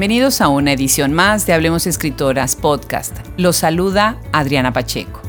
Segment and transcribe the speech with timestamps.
[0.00, 3.14] Bienvenidos a una edición más de Hablemos Escritoras Podcast.
[3.36, 5.20] Los saluda Adriana Pacheco.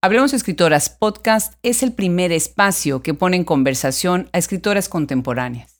[0.00, 5.71] Hablemos Escritoras Podcast es el primer espacio que pone en conversación a escritoras contemporáneas.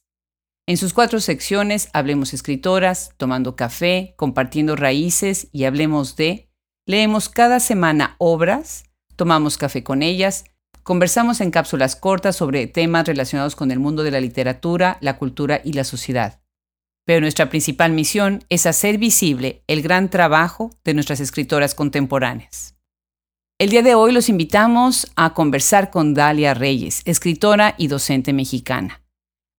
[0.72, 6.48] En sus cuatro secciones, Hablemos Escritoras, Tomando Café, Compartiendo Raíces y Hablemos de,
[6.86, 10.46] leemos cada semana obras, tomamos café con ellas,
[10.82, 15.60] conversamos en cápsulas cortas sobre temas relacionados con el mundo de la literatura, la cultura
[15.62, 16.40] y la sociedad.
[17.04, 22.76] Pero nuestra principal misión es hacer visible el gran trabajo de nuestras escritoras contemporáneas.
[23.58, 29.01] El día de hoy los invitamos a conversar con Dalia Reyes, escritora y docente mexicana.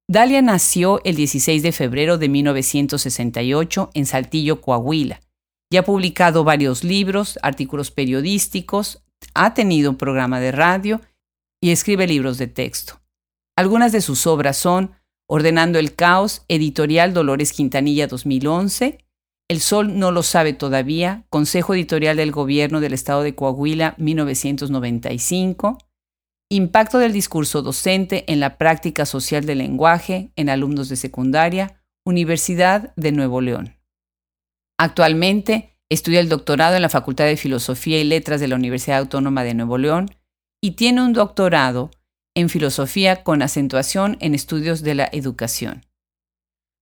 [0.10, 5.22] Dalia nació el 16 de febrero de 1968 en Saltillo, Coahuila,
[5.72, 11.00] y ha publicado varios libros, artículos periodísticos, ha tenido un programa de radio
[11.62, 13.00] y escribe libros de texto.
[13.56, 14.92] Algunas de sus obras son
[15.26, 18.98] Ordenando el Caos, editorial Dolores Quintanilla 2011,
[19.50, 25.78] El Sol no lo sabe todavía, Consejo Editorial del Gobierno del Estado de Coahuila 1995,
[26.50, 32.94] Impacto del discurso docente en la práctica social del lenguaje en alumnos de secundaria, Universidad
[32.96, 33.78] de Nuevo León.
[34.78, 39.44] Actualmente estudia el doctorado en la Facultad de Filosofía y Letras de la Universidad Autónoma
[39.44, 40.10] de Nuevo León
[40.62, 41.92] y tiene un doctorado
[42.36, 45.86] en filosofía con acentuación en estudios de la educación.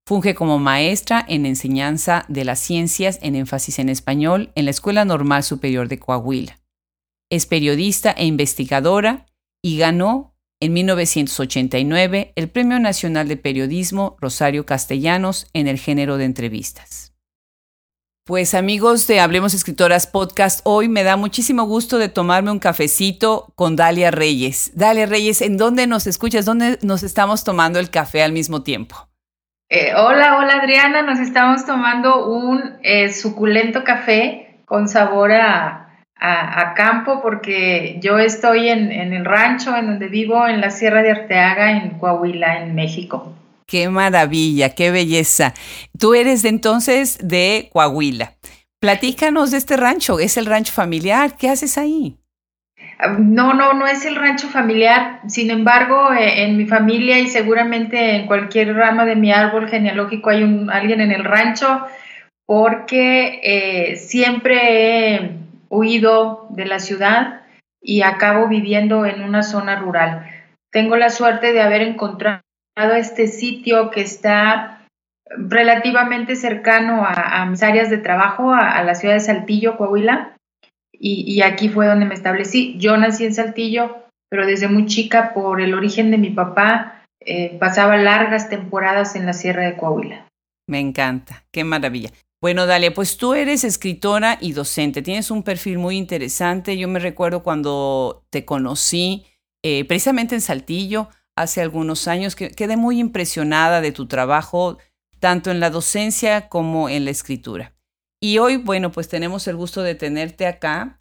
[0.07, 5.05] Funge como maestra en enseñanza de las ciencias en énfasis en español en la Escuela
[5.05, 6.59] Normal Superior de Coahuila.
[7.29, 9.25] Es periodista e investigadora
[9.61, 16.25] y ganó en 1989 el Premio Nacional de Periodismo Rosario Castellanos en el género de
[16.25, 17.13] entrevistas.
[18.23, 23.51] Pues amigos de Hablemos Escritoras Podcast, hoy me da muchísimo gusto de tomarme un cafecito
[23.55, 24.71] con Dalia Reyes.
[24.75, 26.45] Dalia Reyes, ¿en dónde nos escuchas?
[26.45, 28.95] ¿Dónde nos estamos tomando el café al mismo tiempo?
[29.69, 35.91] Eh, hola, hola Adriana, nos estamos tomando un eh, suculento café con sabor a,
[36.21, 41.11] a, campo porque yo estoy en, el rancho en donde vivo, en la Sierra de
[41.11, 43.33] Arteaga, en Coahuila, en México.
[43.65, 45.53] Qué maravilla, qué belleza.
[45.97, 48.33] Tú eres de entonces de Coahuila.
[48.79, 52.17] Platícanos de este rancho, es el rancho familiar, ¿qué haces ahí?
[53.17, 55.21] No, no, no es el rancho familiar.
[55.27, 60.29] Sin embargo, eh, en mi familia y seguramente en cualquier rama de mi árbol genealógico
[60.29, 61.81] hay un, alguien en el rancho
[62.45, 65.41] porque eh, siempre
[65.71, 67.41] huido de la ciudad
[67.81, 70.29] y acabo viviendo en una zona rural.
[70.71, 72.41] Tengo la suerte de haber encontrado
[72.75, 74.85] este sitio que está
[75.25, 80.35] relativamente cercano a, mis áreas de trabajo, a, la ciudad de Saltillo, Coahuila,
[80.93, 82.77] y, aquí fue donde me establecí.
[82.77, 87.57] Yo nací en Saltillo, pero desde muy chica, por el origen de mi papá, eh,
[87.59, 90.27] pasaba largas temporadas en la Sierra de Coahuila.
[90.67, 92.11] Me encanta, qué maravilla.
[92.41, 96.75] Bueno, Dalia, pues tú eres escritora y docente, tienes un perfil muy interesante.
[96.75, 99.28] Yo me recuerdo cuando te conocí,
[99.62, 104.80] eh, precisamente en Saltillo, hace algunos años, que quedé muy impresionada de tu trabajo,
[105.19, 107.75] tanto en la docencia como en la escritura.
[108.19, 111.00] Y hoy, bueno, pues tenemos el gusto de tenerte acá.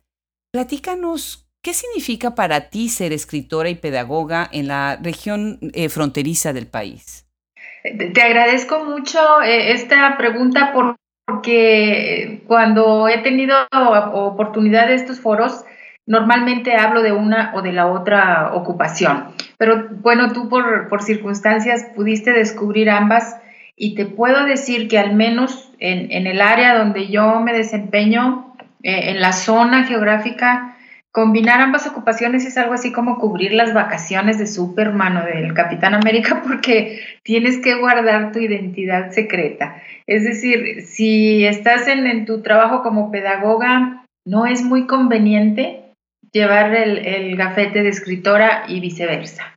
[0.53, 6.67] Platícanos, ¿qué significa para ti ser escritora y pedagoga en la región eh, fronteriza del
[6.67, 7.27] país?
[7.83, 10.97] Te agradezco mucho eh, esta pregunta por
[11.31, 13.57] porque cuando he tenido
[14.13, 15.65] oportunidad de estos foros,
[16.07, 19.27] normalmente hablo de una o de la otra ocupación.
[19.57, 23.37] Pero bueno, tú por, circunstancias pudiste descubrir ambas
[23.77, 28.57] y te puedo decir que al menos en, en el área donde yo me desempeño,
[28.83, 30.77] eh, en la zona geográfica,
[31.13, 35.95] combinar ambas ocupaciones es algo así como cubrir las vacaciones de Superman o del Capitán
[35.95, 39.83] América porque tienes que guardar tu identidad secreta.
[40.07, 45.83] Es decir, si estás en, tu trabajo como pedagoga, no es muy conveniente
[46.33, 49.57] llevar el, gafete de escritora y viceversa.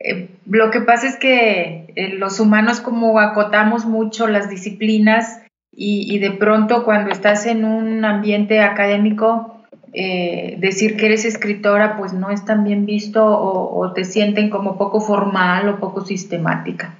[0.00, 5.42] Eh, lo que pasa es que eh, los humanos como acotamos mucho las disciplinas
[5.80, 9.57] y de pronto cuando estás en un ambiente académico,
[9.92, 14.76] eh, decir que eres escritora pues no es tan bien visto o, te sienten como
[14.76, 16.94] poco formal o poco sistemática.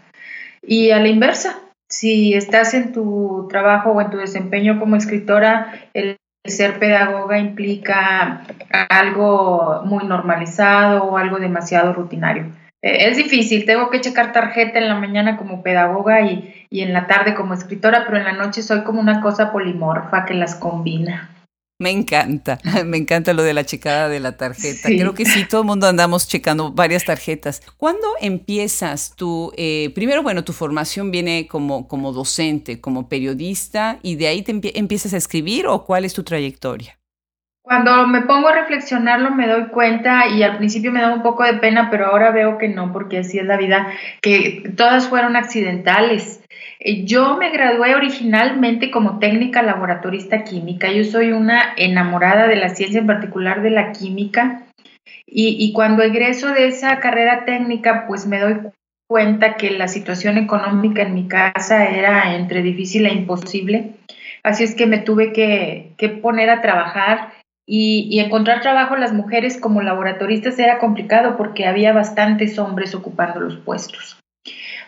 [0.62, 1.58] Y a la inversa,
[1.88, 8.42] si estás en tu trabajo o en tu desempeño como escritora, el ser pedagoga implica
[8.88, 12.46] algo muy normalizado o algo demasiado rutinario.
[12.82, 16.92] Eh, es difícil, tengo que checar tarjeta en la mañana como pedagoga y, y en
[16.92, 20.54] la tarde como escritora, pero en la noche soy como una cosa polimorfa que las
[20.54, 21.30] combina.
[21.80, 24.88] Me encanta, me encanta lo de la checada de la tarjeta.
[24.88, 27.62] Creo que sí, todo el mundo andamos checando varias tarjetas.
[27.76, 29.52] ¿Cuándo empiezas tú?
[29.56, 34.52] Eh, primero, bueno, tu formación viene como, como docente, como periodista, y de ahí te
[34.76, 36.98] empiezas a escribir o cuál es tu trayectoria?
[37.62, 41.44] Cuando me pongo a reflexionarlo me doy cuenta y al principio me da un poco
[41.44, 43.92] de pena, pero ahora veo que no, porque así es la vida,
[44.22, 46.42] que todas fueron accidentales.
[46.80, 50.90] Eh, yo me gradué originalmente como técnica laboratorista química.
[50.92, 54.62] Yo soy una enamorada de la ciencia, en particular de la química.
[55.30, 58.56] Y, cuando egreso de esa carrera técnica, pues me doy
[59.06, 63.92] cuenta que la situación económica en mi casa era entre difícil e imposible.
[64.42, 67.32] Así es que me tuve que, poner a trabajar
[67.66, 73.40] y, y, encontrar trabajo las mujeres como laboratoristas era complicado porque había bastantes hombres ocupando
[73.40, 74.17] los puestos.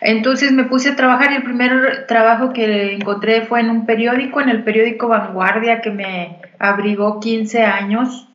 [0.01, 4.41] Entonces me puse a trabajar y el primer trabajo que encontré fue en un periódico,
[4.41, 8.27] en el periódico Vanguardia, que me abrigó 15 años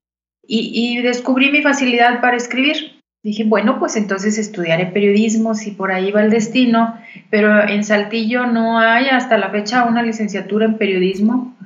[0.48, 3.00] y, descubrí mi facilidad para escribir.
[3.24, 6.96] Dije, bueno, pues entonces estudiaré periodismo si por ahí va el destino,
[7.30, 11.56] pero en Saltillo no hay hasta la fecha una licenciatura en periodismo,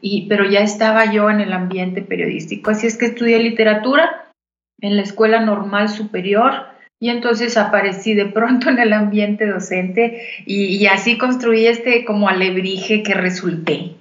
[0.00, 2.70] y, pero ya estaba yo en el ambiente periodístico.
[2.70, 4.32] Así es que estudié literatura
[4.80, 6.70] en la Escuela Normal Superior
[7.00, 13.02] y entonces aparecí de pronto en el ambiente docente y, así construí este como alebrije
[13.02, 13.96] que resulté.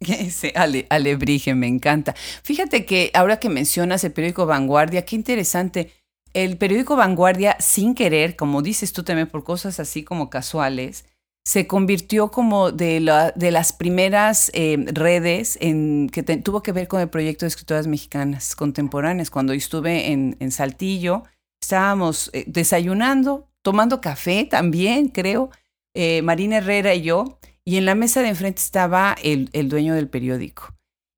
[0.00, 0.52] Ese
[0.90, 2.14] alebrije me encanta.
[2.42, 5.92] Fíjate que ahora que mencionas el periódico Vanguardia, qué interesante.
[6.32, 11.06] El periódico Vanguardia, sin querer, como dices tú también por cosas así como casuales,
[11.44, 16.86] se convirtió como de, la, de las primeras eh, redes en, que tuvo que ver
[16.86, 19.30] con el proyecto de escritoras mexicanas contemporáneas.
[19.30, 21.24] Cuando estuve en, en Saltillo,
[21.70, 25.50] estábamos eh, desayunando, tomando café también, creo,
[25.94, 30.08] eh, Marina Herrera y yo, y en la mesa de enfrente estaba el, dueño del
[30.08, 30.74] periódico.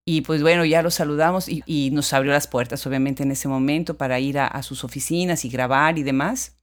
[0.06, 3.96] Y pues bueno, ya lo saludamos y, nos abrió las puertas, obviamente, en ese momento
[3.96, 6.56] para ir a, sus oficinas y grabar y demás.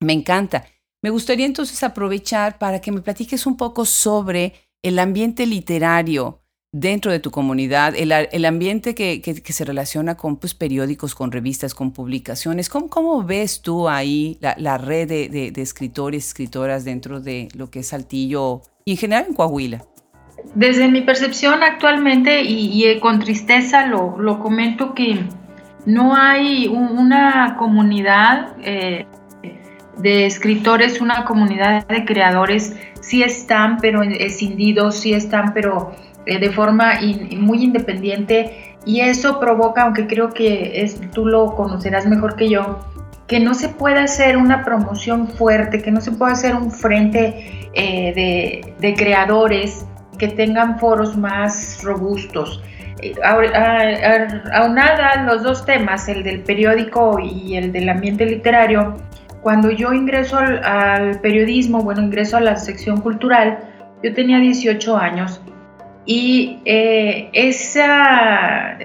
[0.00, 0.64] Me encanta.
[1.02, 6.40] Me gustaría entonces aprovechar para que me platiques un poco sobre el ambiente literario
[6.72, 11.92] dentro de tu comunidad, el, ambiente que, se relaciona con pues, periódicos, con revistas, con
[11.92, 12.68] publicaciones.
[12.68, 18.62] ¿Cómo, ves tú ahí la, red de, escritores, escritoras dentro de lo que es Saltillo
[18.84, 19.84] y en general en Coahuila?
[20.54, 25.24] Desde mi percepción actualmente, y, eh, con tristeza lo, comento que
[25.86, 29.06] no hay una comunidad eh,
[29.98, 36.50] de escritores, una comunidad de creadores, sí están, pero escindidos, sí están, pero eh, de
[36.50, 36.98] forma
[37.36, 42.78] muy independiente y eso provoca, aunque creo que es, tú lo conocerás mejor que yo,
[43.26, 47.70] que no se pueda hacer una promoción fuerte, que no se pueda hacer un frente
[47.74, 49.84] eh, de, creadores
[50.18, 52.62] que tengan foros más robustos.
[53.02, 53.14] Eh,
[54.52, 58.96] aunada los dos temas, el del periódico y el del ambiente literario,
[59.42, 63.58] cuando yo ingreso al, al periodismo, bueno, ingreso a la sección cultural,
[64.02, 65.40] yo tenía 18 años
[66.08, 68.78] y eh, esa,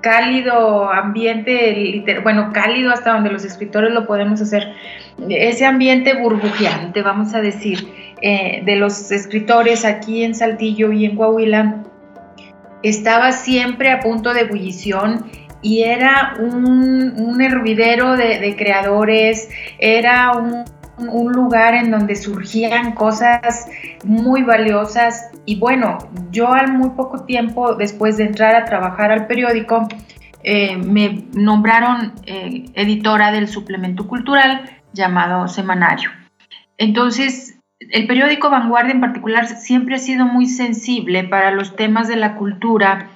[0.00, 4.72] cálido ambiente, bueno, cálido hasta donde los escritores lo podemos hacer,
[5.28, 7.86] ese ambiente burbujeante, vamos a decir,
[8.22, 11.84] eh, de los escritores aquí en Saltillo y en Coahuila,
[12.82, 15.26] estaba siempre a punto de ebullición
[15.60, 20.64] y era un, hervidero de creadores, era un
[21.08, 23.66] un lugar en donde surgían cosas
[24.04, 25.98] muy valiosas y bueno,
[26.30, 29.88] yo al muy poco tiempo después de entrar a trabajar al periódico,
[30.44, 36.10] eh, me nombraron eh, editora del suplemento cultural llamado Semanario.
[36.78, 42.16] Entonces, el periódico Vanguardia en particular siempre ha sido muy sensible para los temas de
[42.16, 43.08] la cultura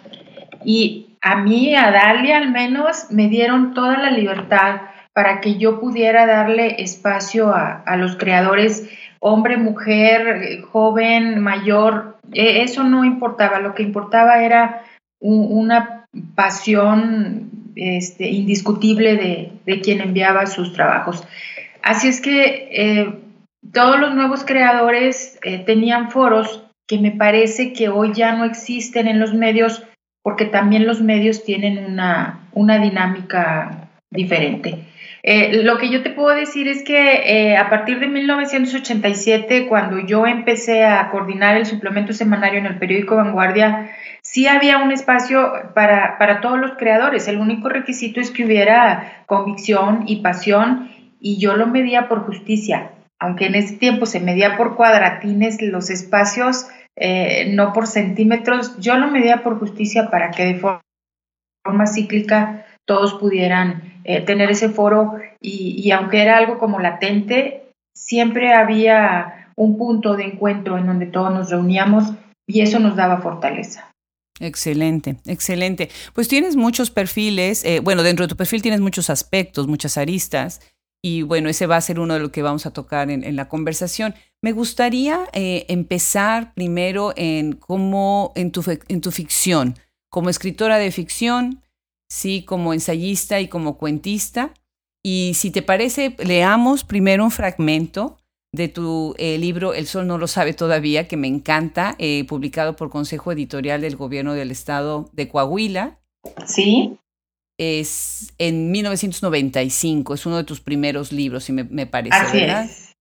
[0.64, 4.82] y a mí, a Dalia al menos, me dieron toda la libertad
[5.16, 8.86] para que yo pudiera darle espacio a, los creadores,
[9.18, 14.84] hombre, mujer, joven, mayor, e, eso no importaba, lo que importaba era
[15.18, 16.04] una
[16.34, 19.16] pasión este, indiscutible
[19.64, 21.26] de, quien enviaba sus trabajos.
[21.82, 23.14] Así es que eh,
[23.72, 29.08] todos los nuevos creadores eh, tenían foros que me parece que hoy ya no existen
[29.08, 29.82] en los medios
[30.22, 34.84] porque también los medios tienen una, una dinámica diferente.
[35.28, 39.98] Eh, lo que yo te puedo decir es que eh, a partir de 1987, cuando
[39.98, 43.90] yo empecé a coordinar el suplemento semanario en el periódico Vanguardia,
[44.22, 47.26] sí había un espacio para, para todos los creadores.
[47.26, 52.92] El único requisito es que hubiera convicción y pasión y yo lo medía por justicia.
[53.18, 58.96] Aunque en ese tiempo se medía por cuadratines los espacios, eh, no por centímetros, yo
[58.96, 65.14] lo medía por justicia para que de forma cíclica todos pudieran eh, tener ese foro
[65.40, 71.32] y, aunque era algo como latente, siempre había un punto de encuentro en donde todos
[71.32, 72.12] nos reuníamos
[72.46, 73.90] y eso nos daba fortaleza.
[74.38, 75.88] Excelente, excelente.
[76.14, 80.60] Pues tienes muchos perfiles, eh, bueno, dentro de tu perfil tienes muchos aspectos, muchas aristas,
[81.02, 83.48] y bueno, ese va a ser uno de lo que vamos a tocar en, la
[83.48, 84.14] conversación.
[84.40, 89.74] Me gustaría eh, empezar primero en cómo, en tu, en tu ficción,
[90.10, 91.60] como escritora de ficción,
[92.08, 94.52] sí, como ensayista y como cuentista.
[95.02, 98.18] Y si te parece, leamos primero un fragmento
[98.52, 102.74] de tu eh, libro El Sol no lo sabe todavía, que me encanta, eh, publicado
[102.74, 105.98] por Consejo Editorial del Gobierno del Estado de Coahuila.
[106.46, 106.98] Sí.
[107.58, 112.96] Es en 1995, es uno de tus primeros libros, si me, me parece, Así Es.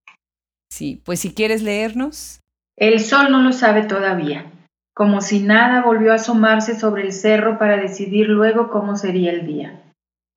[0.70, 2.40] Sí, pues si quieres leernos.
[2.76, 4.52] El Sol no lo sabe todavía.
[4.96, 9.46] Como si nada volvió a asomarse sobre el cerro para decidir luego cómo sería el
[9.46, 9.78] día.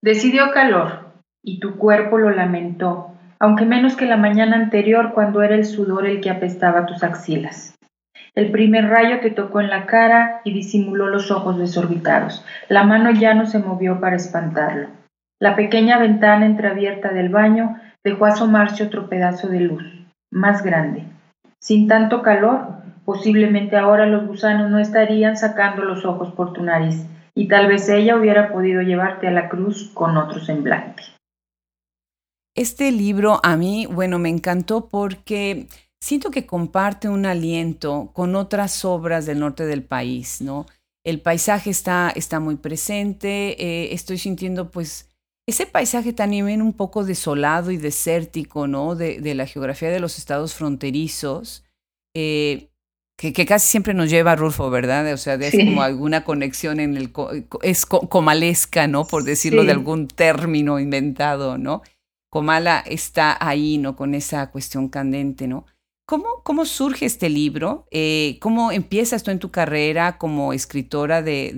[0.03, 5.55] Decidió calor, y tu cuerpo lo lamentó, aunque menos que la mañana anterior cuando era
[5.55, 7.73] el sudor el que apestaba tus axilas.
[8.35, 12.45] El primer rayo te tocó en la cara y disimuló los ojos desorbitados.
[12.67, 14.89] La mano ya no se movió para espantarlo.
[15.39, 19.85] La pequeña ventana entreabierta del baño dejó asomarse otro pedazo de luz,
[20.31, 21.05] más grande.
[21.61, 27.07] Sin tanto calor, posiblemente ahora los gusanos no estarían sacando los ojos por tu nariz,
[27.33, 31.01] y tal vez ella hubiera podido llevarte a la cruz con otro semblante.
[32.55, 35.65] Este libro a mí, bueno, me encantó porque
[35.99, 40.67] siento que comparte un aliento con otras obras del norte del país, ¿no?
[41.03, 45.09] El paisaje está, está muy presente, eh, estoy sintiendo pues
[45.47, 48.93] ese paisaje también un poco desolado y desértico, ¿no?
[48.93, 51.63] De, la geografía de los estados fronterizos,
[52.15, 52.69] eh,
[53.19, 55.11] que, casi siempre nos lleva a Rulfo, ¿verdad?
[55.11, 57.11] O sea, es como alguna conexión en el,
[57.63, 59.05] es comalesca, ¿no?
[59.05, 61.81] Por decirlo de algún término inventado, ¿no?
[62.31, 63.97] Comala está ahí, ¿no?
[63.97, 65.65] Con esa cuestión candente, ¿no?
[66.07, 67.87] ¿Cómo, cómo surge este libro?
[67.91, 71.51] Eh, ¿Cómo empiezas tú en tu carrera como escritora de,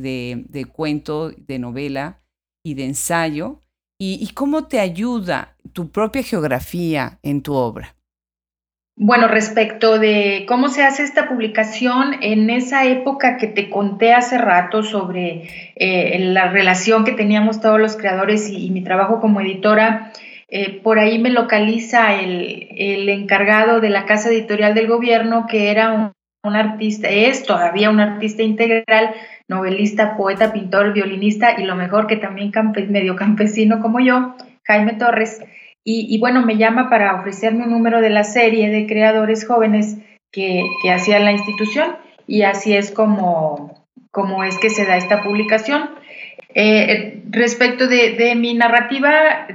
[0.50, 2.24] de, cuento, de novela
[2.65, 3.60] y de ensayo?
[4.00, 7.96] ¿Y, cómo te ayuda tu propia geografía en tu obra?
[9.03, 14.38] Bueno, respecto de cómo se hace esta publicación, en esa época que te conté hace
[14.38, 20.12] rato sobre eh, la relación que teníamos todos los creadores y mi trabajo como editora,
[20.50, 26.13] eh, por ahí me localiza el, encargado de la casa editorial del gobierno, que era
[26.43, 29.15] un, artista, es todavía un artista integral,
[29.48, 32.51] novelista, poeta, pintor, violinista y lo mejor que también
[32.89, 35.41] medio campesino como yo, Jaime Torres.
[35.84, 39.98] Y, bueno, me llama para ofrecerme un número de la serie de creadores jóvenes
[40.32, 41.96] que, que hacía la institución
[42.28, 45.90] y así es como, como es que se da esta publicación.
[46.54, 49.48] Eh, respecto de, mi narrativa,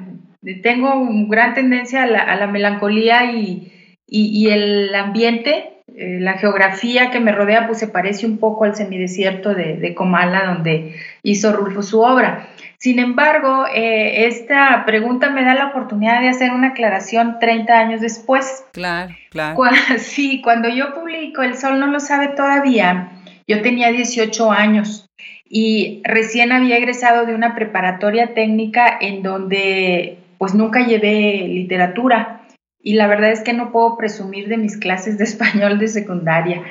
[0.63, 7.67] tengo gran tendencia a la, melancolía y, el ambiente, eh, la geografía que me rodea,
[7.67, 12.49] pues se parece un poco al semidesierto de, de Comala, donde hizo Rulfo su obra.
[12.77, 18.01] Sin embargo, eh, esta pregunta me da la oportunidad de hacer una aclaración 30 años
[18.03, 18.67] después.
[18.73, 19.57] Claro, claro.
[19.99, 23.13] sí, cuando yo publico El Sol no lo sabe todavía,
[23.49, 25.09] yo tenía 18 años
[25.49, 32.43] y recién había egresado de una preparatoria técnica en donde pues nunca llevé literatura
[32.87, 36.63] y la verdad es que no puedo presumir de mis clases de español de secundaria.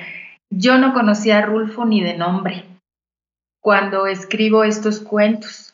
[0.50, 2.64] Yo no conocía a Rulfo ni de nombre
[3.62, 5.74] cuando escribo estos cuentos.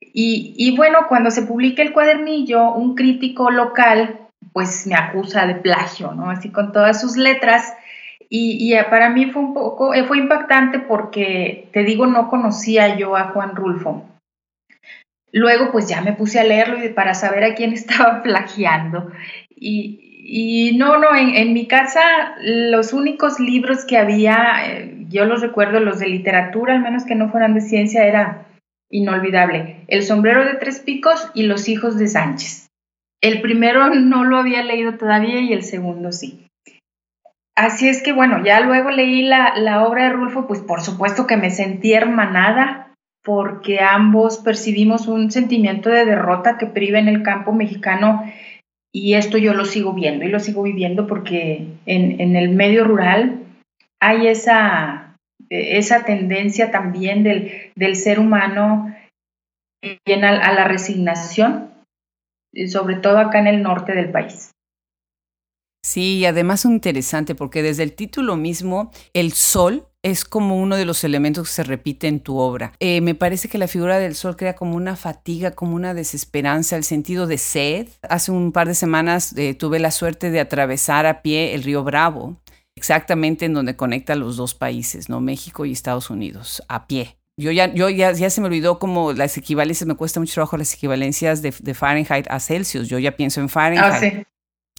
[0.00, 4.20] Y, bueno, cuando se publica el cuadernillo, un crítico local
[4.52, 6.30] pues me acusa de plagio, ¿no?
[6.30, 7.74] Así con todas sus letras.
[8.28, 12.96] Y, y, para mí fue un poco, eh, fue impactante porque, te digo, no conocía
[12.96, 14.04] yo a Juan Rulfo.
[15.36, 19.10] Luego, pues ya me puse a leerlo para saber a quién estaba plagiando.
[19.66, 22.02] Y, no, no, en, mi casa
[22.42, 27.14] los únicos libros que había, eh, yo los recuerdo, los de literatura, al menos que
[27.14, 28.46] no fueran de ciencia, era
[28.90, 29.84] inolvidable.
[29.88, 32.68] El sombrero de tres picos y los hijos de Sánchez.
[33.22, 36.46] El primero no lo había leído todavía y el segundo sí.
[37.56, 41.26] Así es que bueno, ya luego leí la, la obra de Rulfo, pues por supuesto
[41.26, 42.92] que me sentí hermanada
[43.24, 48.22] porque ambos percibimos un sentimiento de derrota que priva en el campo mexicano
[48.94, 53.42] y esto yo lo sigo viendo y lo sigo viviendo porque en, el medio rural
[54.00, 55.16] hay esa,
[55.50, 58.94] esa tendencia también del, ser humano
[59.82, 61.70] a la resignación,
[62.68, 64.52] sobre todo acá en el norte del país.
[65.84, 70.76] Sí, y además es interesante porque desde el título mismo, el sol es como uno
[70.76, 72.74] de los elementos que se repite en tu obra.
[72.78, 76.76] Eh, me parece que la figura del sol crea como una fatiga, como una desesperanza,
[76.76, 77.88] el sentido de sed.
[78.02, 81.82] Hace un par de semanas eh, tuve la suerte de atravesar a pie el río
[81.84, 82.36] Bravo,
[82.76, 85.22] exactamente en donde conecta los dos países, ¿no?
[85.22, 87.16] México y Estados Unidos, a pie.
[87.38, 90.58] Yo ya, yo ya, ya se me olvidó como las equivalencias, me cuesta mucho trabajo
[90.58, 92.88] las equivalencias de, de Fahrenheit a Celsius.
[92.88, 93.94] Yo ya pienso en Fahrenheit.
[93.94, 94.26] Ah, sí.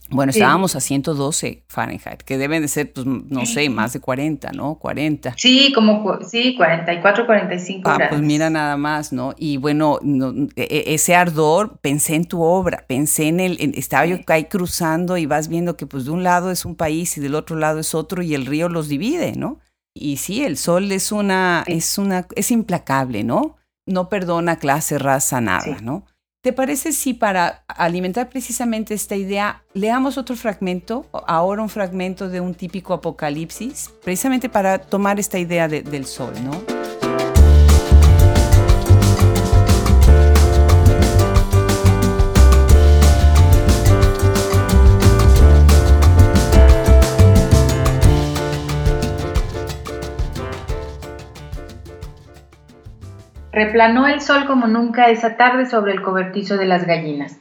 [0.10, 4.52] Bueno, estábamos a 112 Fahrenheit, que deben de ser, pues, no sé, más de 40,
[4.52, 4.76] ¿no?
[4.76, 5.34] 40.
[5.38, 9.34] Sí, como, sí, 44, 45 ah, Pues mira nada más, ¿no?
[9.38, 10.00] Y bueno,
[10.56, 15.18] e, e, ese ardor, pensé en tu obra, pensé en el, estaba yo ahí cruzando
[15.18, 17.80] y vas viendo que pues de un lado es un país y del otro lado
[17.80, 19.60] es otro y el río los divide, ¿no?
[19.94, 23.56] Y sí, el sol es una, es una, es implacable, ¿no?
[23.88, 26.06] No perdona clase, raza, nada, ¿no?
[26.46, 32.40] ¿Te parece si para alimentar precisamente esta idea leamos otro fragmento, ahora un fragmento de
[32.40, 36.85] un típico apocalipsis, precisamente para tomar esta idea del sol, ¿no?
[53.56, 57.40] Replanó el sol como nunca esa tarde sobre el cobertizo de las gallinas.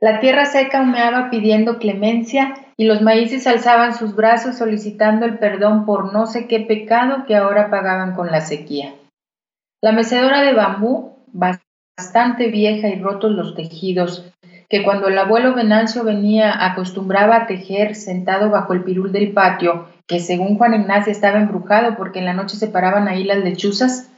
[0.00, 5.84] La tierra seca humeaba pidiendo clemencia y los maíces alzaban sus brazos solicitando el perdón
[5.84, 8.94] por no sé qué pecado que ahora pagaban con la sequía.
[9.82, 14.32] La mecedora de bambú, bastante vieja y rotos los tejidos,
[14.70, 19.88] que cuando el abuelo Venancio venía acostumbraba a tejer sentado bajo el pirul del patio,
[20.06, 24.09] que según Juan Ignacio estaba embrujado porque en la noche se paraban ahí las lechuzas,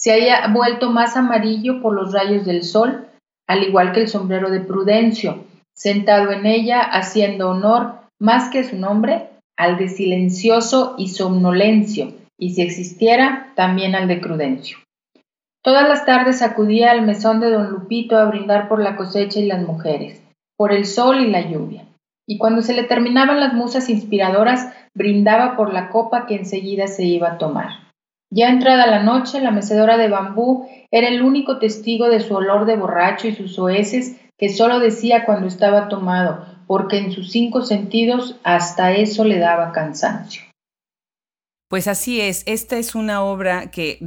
[0.00, 3.06] se haya vuelto más amarillo por los rayos del sol,
[3.46, 8.76] al igual que el sombrero de Prudencio, sentado en ella haciendo honor más que su
[8.76, 14.78] nombre al de silencioso y somnolencio, y si existiera, también al de Crudencio.
[15.62, 19.46] Todas las tardes acudía al mesón de don Lupito a brindar por la cosecha y
[19.46, 20.22] las mujeres,
[20.56, 21.84] por el sol y la lluvia.
[22.26, 27.04] Y cuando se le terminaban las musas inspiradoras, brindaba por la copa que enseguida se
[27.04, 27.89] iba a tomar.
[28.30, 32.64] Ya entrada la noche, la mecedora de bambú era el único testigo de su olor
[32.64, 37.62] de borracho y sus oeces que solo decía cuando estaba tomado, porque en sus cinco
[37.62, 40.42] sentidos hasta eso le daba cansancio.
[41.68, 43.98] Pues así es, esta es una obra que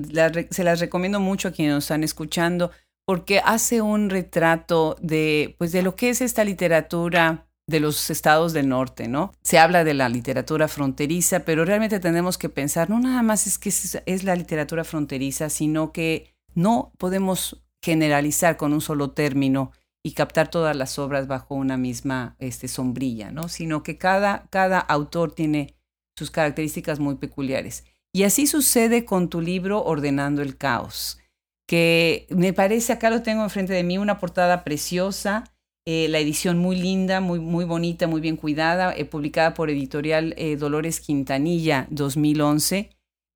[0.50, 2.72] se las recomiendo mucho a quienes nos están escuchando
[3.06, 8.54] porque hace un retrato de, pues de lo que es esta literatura de los estados
[8.54, 9.32] del norte, ¿no?
[9.42, 13.58] Se habla de la literatura fronteriza, pero realmente tenemos que pensar, no nada más es
[13.58, 19.72] que es, la literatura fronteriza, sino que no podemos generalizar con un solo término
[20.04, 23.48] y captar todas las obras bajo una misma este, sombrilla, ¿no?
[23.48, 25.76] Sino que cada, cada autor tiene
[26.18, 27.86] sus características muy peculiares.
[28.12, 31.20] Y así sucede con tu libro Ordenando el Caos,
[31.66, 35.46] que me parece, acá lo tengo enfrente de mí, una portada preciosa,
[35.86, 40.34] eh, la edición muy linda, muy, muy bonita, muy bien cuidada, eh, publicada por editorial
[40.38, 42.90] eh, Dolores Quintanilla 2011.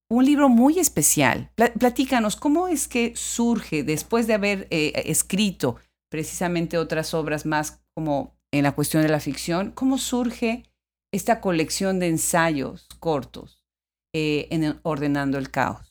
[0.10, 1.52] Un libro muy especial.
[1.56, 5.76] platícanos, ¿cómo es que surge después de haber escrito
[6.10, 9.72] precisamente otras obras más como en la cuestión de la ficción?
[9.72, 10.64] ¿Cómo surge
[11.12, 13.66] esta colección de ensayos cortos
[14.14, 15.87] en Ordenando el Caos?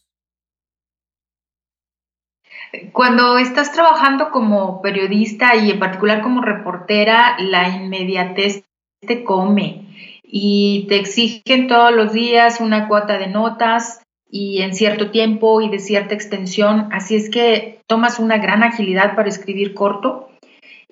[2.93, 8.65] Cuando estás trabajando como periodista y en particular como reportera, la inmediatez
[9.07, 9.87] te come
[10.23, 15.69] y te exigen todos los días una cuota de notas y en cierto tiempo y
[15.69, 16.89] de cierta extensión.
[16.93, 20.31] Así es que tomas una gran agilidad para escribir corto.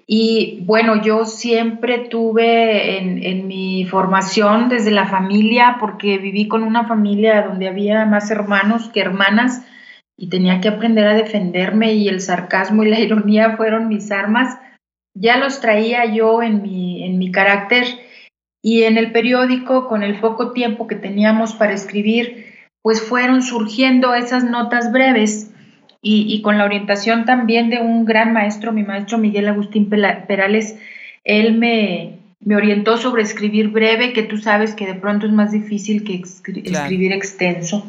[0.07, 6.63] Y bueno, yo siempre tuve en, en, mi formación desde la familia, porque viví con
[6.63, 9.63] una familia donde había más hermanos que hermanas,
[10.17, 14.59] y tenía que aprender a defenderme y el sarcasmo y la ironía fueron mis armas,
[15.15, 17.85] ya los traía yo en mi, en mi carácter
[18.63, 22.47] y en el periódico, con el poco tiempo que teníamos para escribir,
[22.83, 25.51] pues fueron surgiendo esas notas breves
[26.07, 30.79] y, con la orientación también de un gran maestro, mi maestro Miguel Agustín Perales,
[31.25, 35.53] él me, me orientó sobre escribir breve, que tú sabes que de pronto es más
[35.53, 37.87] difícil que escribir extenso.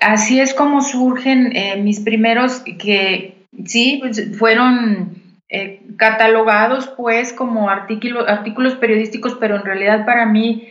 [0.00, 7.70] Así es como surgen eh, mis primeros, que sí, pues, fueron eh, catalogados pues como
[7.70, 10.68] artículos, artículos periodísticos, pero en realidad para mí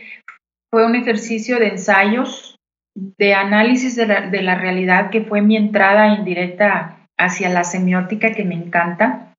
[0.70, 2.56] fue un ejercicio de ensayos,
[2.94, 8.32] de análisis de la, de la realidad, que fue mi entrada indirecta hacia la semiótica
[8.32, 9.34] que me encanta.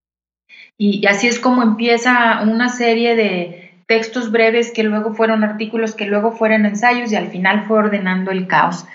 [0.77, 6.05] Y, así es como empieza una serie de textos breves que luego fueron artículos, que
[6.05, 8.86] luego fueron ensayos y al final fue ordenando el caos.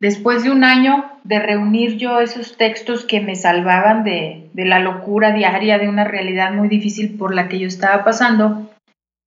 [0.00, 4.80] Después de un año de reunir yo esos textos que me salvaban de, de, la
[4.80, 8.70] locura diaria, de una realidad muy difícil por la que yo estaba pasando,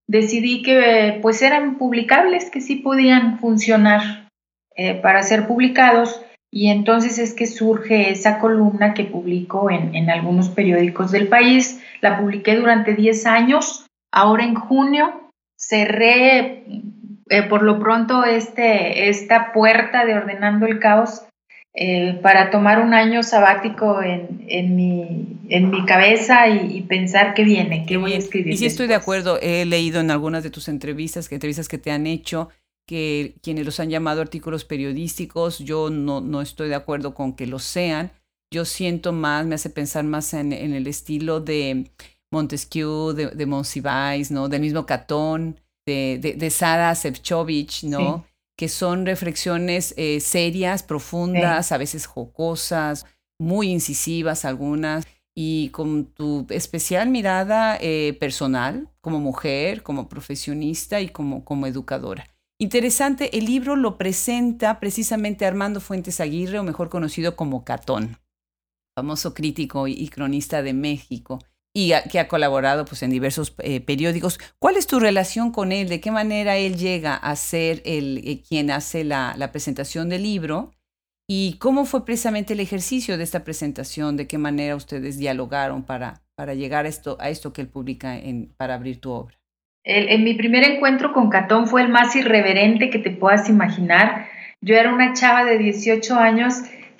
[0.07, 4.29] decidí que pues eran publicables, que sí podían funcionar
[4.75, 10.09] eh, para ser publicados y entonces es que surge esa columna que publico en, en
[10.09, 11.81] algunos periódicos del país.
[12.01, 13.87] La publiqué durante 10 años.
[14.11, 16.63] Ahora en junio cerré
[17.29, 21.23] eh, por lo pronto este, esta puerta de Ordenando el Caos
[21.75, 27.43] eh, para tomar un año sabático en, en, mi, en mi cabeza y, pensar qué
[27.43, 28.53] viene, qué voy a escribir.
[28.53, 31.79] Y sí estoy de acuerdo, he leído en algunas de tus entrevistas, que entrevistas que
[31.79, 32.49] te han hecho,
[32.87, 37.47] que quienes los han llamado artículos periodísticos, yo no, no estoy de acuerdo con que
[37.47, 38.11] lo sean.
[38.53, 41.89] Yo siento más, me hace pensar más en, en el estilo de
[42.31, 44.47] Montesquieu, de, de Monsiváis, ¿no?
[44.47, 48.25] Del mismo Catón, de, de, de Sara Sefcovic, ¿no?
[48.57, 53.05] Que son reflexiones eh, serias, profundas, a veces jocosas,
[53.39, 61.09] muy incisivas algunas, y con tu especial mirada eh, personal, como mujer, como profesionista y
[61.09, 62.27] como, como educadora.
[62.59, 68.19] Interesante, el libro lo presenta precisamente Armando Fuentes Aguirre, o mejor conocido como Catón,
[68.95, 71.39] famoso crítico y, cronista de México,
[71.73, 74.39] y que ha colaborado pues, en diversos eh, periódicos.
[74.59, 75.89] ¿Cuál es tu relación con él?
[75.89, 80.71] ¿De qué manera él llega a ser el, eh, quien hace la, presentación del libro?
[81.27, 84.17] ¿Y cómo fue precisamente el ejercicio de esta presentación?
[84.17, 88.17] ¿De qué manera ustedes dialogaron para, para llegar a esto, a esto que él publica
[88.17, 89.35] en, para abrir tu obra?
[89.85, 94.29] en mi primer encuentro con Catón fue el más irreverente que te puedas imaginar.
[94.61, 96.53] Yo era una chava de 18 años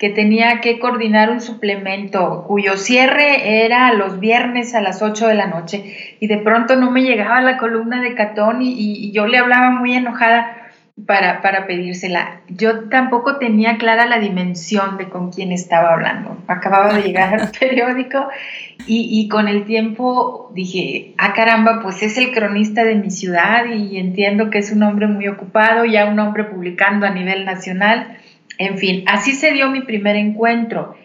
[0.04, 5.34] que tenía que coordinar un suplemento cuyo cierre era los viernes a las 8 de
[5.34, 9.26] la noche y de pronto no me llegaba la columna de Catón y, y yo
[9.26, 10.64] le hablaba muy enojada
[11.06, 12.42] para, para pedírsela.
[12.48, 16.36] Yo tampoco tenía clara la dimensión de con quién estaba hablando.
[16.48, 18.28] Acababa de llegar al periódico
[18.86, 23.64] y, y, con el tiempo dije, ah caramba, pues es el cronista de mi ciudad
[23.74, 28.18] y entiendo que es un hombre muy ocupado, ya un hombre publicando a nivel nacional.
[28.58, 30.96] En fin, así se dio mi primer encuentro.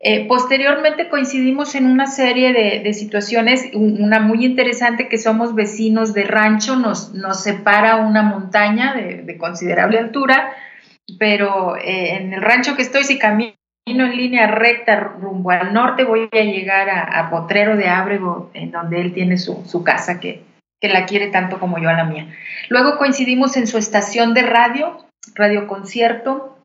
[0.00, 6.24] Eh, posteriormente coincidimos en una serie de, situaciones, una muy interesante que somos vecinos de
[6.24, 10.52] rancho, nos, separa una montaña de, considerable altura,
[11.18, 13.54] pero eh, en el rancho que estoy, si camino
[13.86, 19.00] en línea recta rumbo al norte, voy a llegar a, Potrero de Ábrego, en donde
[19.00, 20.42] él tiene su, su casa, que,
[20.80, 22.28] que la quiere tanto como yo a la mía.
[22.68, 26.55] Luego coincidimos en su estación de radio, Radio Concierto,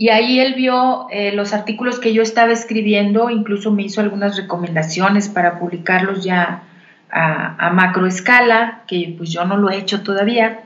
[0.00, 4.34] y ahí él vio eh, los artículos que yo estaba escribiendo, incluso me hizo algunas
[4.34, 6.62] recomendaciones para publicarlos ya
[7.10, 10.60] a, a macro escala, que pues yo no lo he hecho todavía.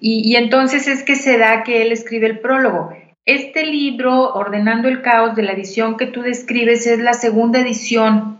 [0.00, 2.94] Y, y entonces es que se da que él escribe el prólogo.
[3.26, 8.38] Este libro, Ordenando el Caos, de la edición que tú describes, es la segunda edición,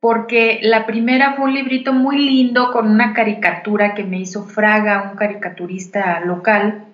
[0.00, 5.08] porque la primera fue un librito muy lindo con una caricatura que me hizo Fraga,
[5.12, 6.88] un caricaturista local,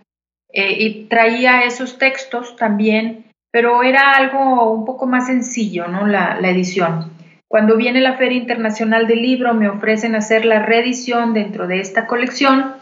[0.56, 6.06] eh, y traía esos textos también, pero era algo un poco más sencillo, ¿no?
[6.06, 7.12] La, edición.
[7.48, 12.06] Cuando viene la Feria Internacional del Libro, me ofrecen hacer la reedición dentro de esta
[12.06, 12.74] colección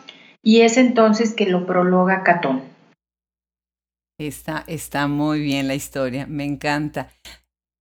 [0.42, 2.62] y es entonces que lo prologa Catón.
[4.18, 7.08] Está, está muy bien la historia, me encanta.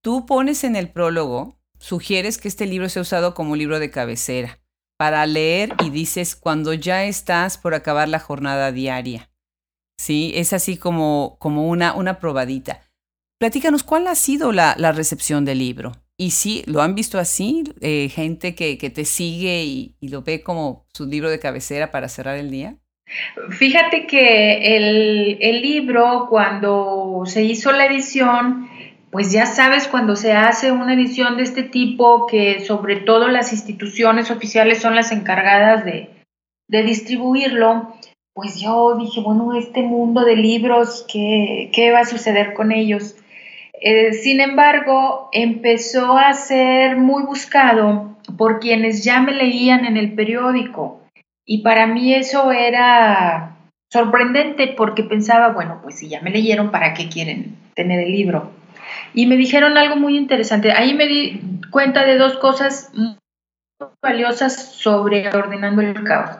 [0.02, 4.60] Tú pones en el prólogo, sugieres que este libro sea usado como libro de cabecera
[4.98, 9.31] para leer y dices cuando ya estás por acabar la jornada diaria.
[10.02, 10.32] ¿Sí?
[10.36, 12.82] Es así como, como una, una probadita.
[13.40, 15.92] Platícanos, ¿cuál ha sido la, la recepción del libro?
[16.18, 17.64] Y sí, ¿lo han visto así?
[17.82, 21.92] Eh, gente que, que, te sigue y, y, lo ve como su libro de cabecera
[21.92, 22.78] para cerrar el día.
[23.50, 28.70] Fíjate que el, el libro, cuando se hizo la edición,
[29.12, 33.52] pues ya sabes, cuando se hace una edición de este tipo, que sobre todo las
[33.54, 36.10] instituciones oficiales son las encargadas de,
[36.68, 37.96] de distribuirlo,
[38.34, 43.16] pues yo dije, bueno, este mundo de libros, ¿qué, qué va a suceder con ellos?
[43.82, 50.14] Eh, sin embargo, empezó a ser muy buscado por quienes ya me leían en el
[50.14, 51.02] periódico
[51.46, 53.58] y para mí eso era
[53.92, 58.52] sorprendente porque pensaba, bueno, pues si ya me leyeron, ¿para qué quieren tener el libro?
[59.14, 60.72] Y me dijeron algo muy interesante.
[60.72, 61.42] Ahí me di
[61.72, 63.18] cuenta de dos cosas muy
[64.02, 66.38] valiosas sobre ordenando el caos.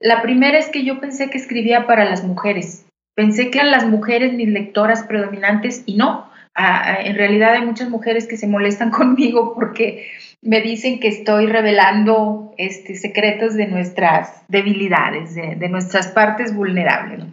[0.00, 2.86] La primera es que yo pensé que escribía para las mujeres.
[3.14, 6.30] Pensé que eran las mujeres mis lectoras predominantes y no.
[6.56, 10.06] en realidad hay muchas mujeres que se molestan conmigo porque
[10.40, 17.24] me dicen que estoy revelando este, secretos de nuestras debilidades, de, nuestras partes vulnerables.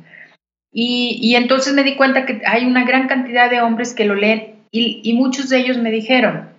[0.72, 4.16] Y, y, entonces me di cuenta que hay una gran cantidad de hombres que lo
[4.16, 6.50] leen y, y muchos de ellos me dijeron,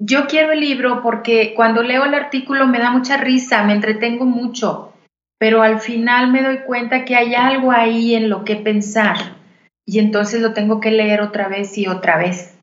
[0.00, 4.26] yo quiero el libro porque cuando leo el artículo me da mucha risa, me entretengo
[4.26, 4.87] mucho,
[5.38, 9.36] pero al final me doy cuenta que hay algo ahí en lo que pensar
[9.86, 12.58] y entonces lo tengo que leer otra vez y otra vez.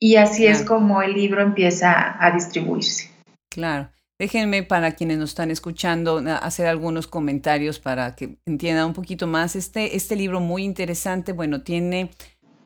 [0.00, 3.10] Y así es como el libro empieza a distribuirse.
[3.50, 3.90] Claro.
[4.18, 9.54] Déjenme para quienes nos están escuchando hacer algunos comentarios para que entiendan un poquito más.
[9.54, 12.10] Este, este libro muy interesante, bueno, tiene,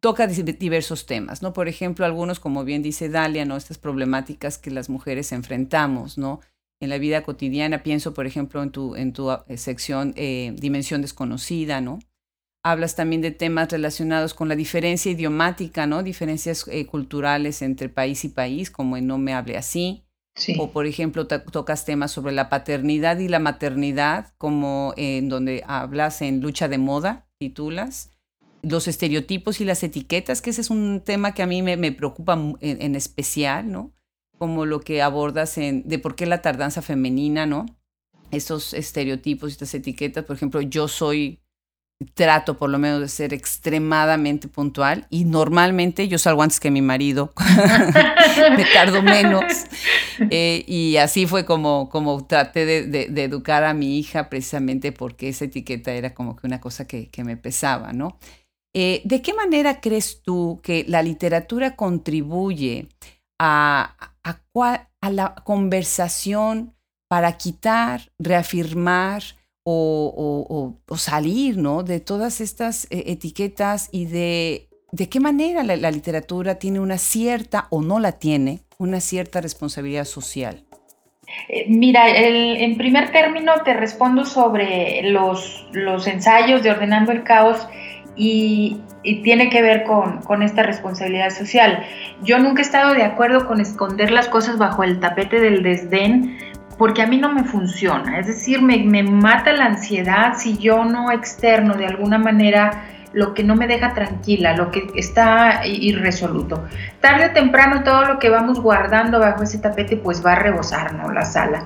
[0.01, 1.53] toca diversos temas, ¿no?
[1.53, 3.59] Por ejemplo, algunos, como bien dice Dalia, ¿no?
[3.59, 6.41] Estas problemáticas que las mujeres enfrentamos, ¿no?
[6.83, 11.01] En la vida cotidiana, pienso, por ejemplo, en tu, en tu eh, sección eh, Dimensión
[11.01, 12.01] Desconocida, ¿no?
[12.65, 16.03] Hablas también de temas relacionados con la diferencia idiomática, ¿no?
[16.03, 20.03] Diferencias eh, culturales entre país y país, como en No me hable así.
[20.59, 26.21] O, por ejemplo, tocas temas sobre la paternidad y la maternidad, como en donde hablas
[26.21, 28.11] en Lucha de Moda, titulas.
[28.63, 32.37] Los estereotipos y las etiquetas, que ese es un tema que a mí me, preocupa
[32.61, 33.93] en, especial, ¿no?
[34.39, 37.67] Como lo que abordas en de por qué la tardanza femenina, ¿no?
[38.31, 41.43] Esos estereotipos y estas etiquetas, por ejemplo, yo soy
[42.15, 46.83] trato por lo menos de ser extremadamente puntual y normalmente yo salgo antes que mi
[46.83, 47.33] marido,
[48.57, 49.45] me tardo menos
[50.31, 55.45] eh, y así fue como, como traté de, educar a mi hija precisamente porque esa
[55.45, 58.19] etiqueta era como que una cosa que, me pesaba, ¿no?
[58.75, 62.89] Eh, ¿De qué manera crees tú que la literatura contribuye
[63.45, 63.97] a,
[65.03, 66.75] a la conversación
[67.09, 69.23] para quitar, reafirmar,
[69.65, 71.83] o, salir ¿no?
[71.83, 77.67] de todas estas eh, etiquetas y de, de qué manera la, literatura tiene una cierta
[77.71, 80.65] o no la tiene, una cierta responsabilidad social.
[81.49, 87.67] Eh, mira, en primer término te respondo sobre los, los ensayos de Ordenando el Caos
[88.17, 88.81] y,
[89.25, 91.85] tiene que ver con, esta responsabilidad social.
[92.23, 96.39] Yo nunca he estado de acuerdo con esconder las cosas bajo el tapete del desdén,
[96.79, 98.21] porque a mí no me funciona.
[98.21, 103.43] Es decir, me, mata la ansiedad si yo no externo de alguna manera lo que
[103.43, 106.65] no me deja tranquila, lo que está irresoluto.
[107.01, 110.95] Tarde o temprano todo lo que vamos guardando bajo ese tapete pues va a rebosar,
[110.95, 111.13] ¿no?
[111.13, 111.65] La sala.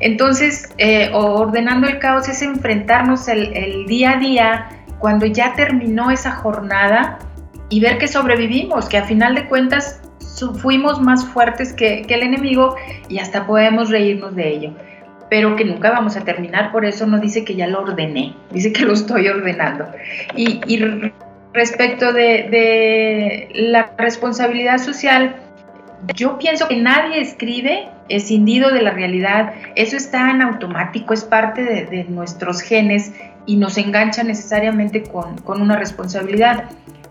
[0.00, 4.68] Entonces, eh, ordenando el caos es enfrentarnos el día a día
[5.04, 7.18] cuando ya terminó esa jornada
[7.68, 10.00] y ver que sobrevivimos, que a final de cuentas
[10.62, 12.74] fuimos más fuertes que, el enemigo
[13.10, 14.72] y hasta podemos reírnos de ello
[15.28, 18.72] pero que nunca vamos a terminar, por eso no dice que ya lo ordené, dice
[18.72, 19.86] que lo estoy ordenando.
[20.36, 20.80] Y,
[21.52, 25.36] respecto de, la responsabilidad social,
[26.14, 31.62] yo pienso que nadie escribe escindido de la realidad, eso está en automático, es parte
[31.62, 33.12] de, nuestros genes
[33.46, 36.64] y nos engancha necesariamente con, con una responsabilidad.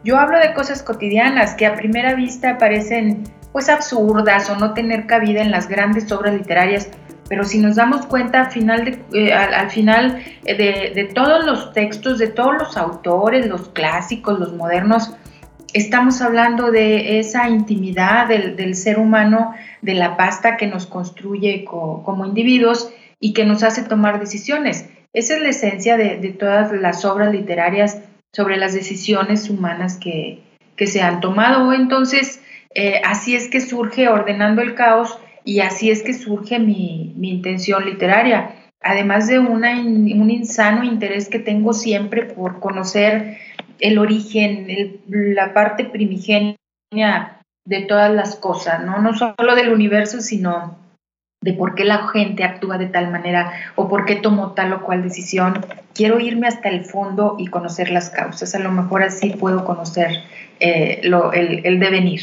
[0.04, 5.06] Yo hablo de cosas cotidianas que a primera vista parecen pues absurdas o no tener
[5.06, 6.90] cabida en las grandes obras literarias,
[7.30, 11.72] pero si nos damos cuenta al final, de, eh, al, final eh, de, todos los
[11.72, 15.16] textos, de todos los autores, los clásicos, los modernos,
[15.74, 22.26] estamos hablando de esa intimidad del, ser humano, de la pasta que nos construye como
[22.26, 24.90] individuos y que nos hace tomar decisiones.
[25.14, 28.02] Esa es la esencia de, todas las obras literarias
[28.36, 30.42] sobre las decisiones humanas que,
[30.86, 31.72] se han tomado.
[31.72, 32.44] Entonces,
[32.76, 37.86] eh, así es que surge Ordenando el Caos y así es que surge mi, intención
[37.86, 43.38] literaria, además de un insano interés que tengo siempre por conocer
[43.80, 44.68] el origen,
[45.08, 46.58] la parte primigenia
[47.66, 49.00] de todas las cosas, ¿no?
[49.02, 50.83] no solo del universo, sino
[51.44, 54.82] de por qué la gente actúa de tal manera o por qué tomó tal o
[54.82, 55.66] cual decisión.
[55.94, 58.56] Quiero irme hasta el fondo y conocer las causas.
[58.56, 60.24] A lo mejor así puedo conocer
[60.60, 62.22] eh, lo, el, el devenir.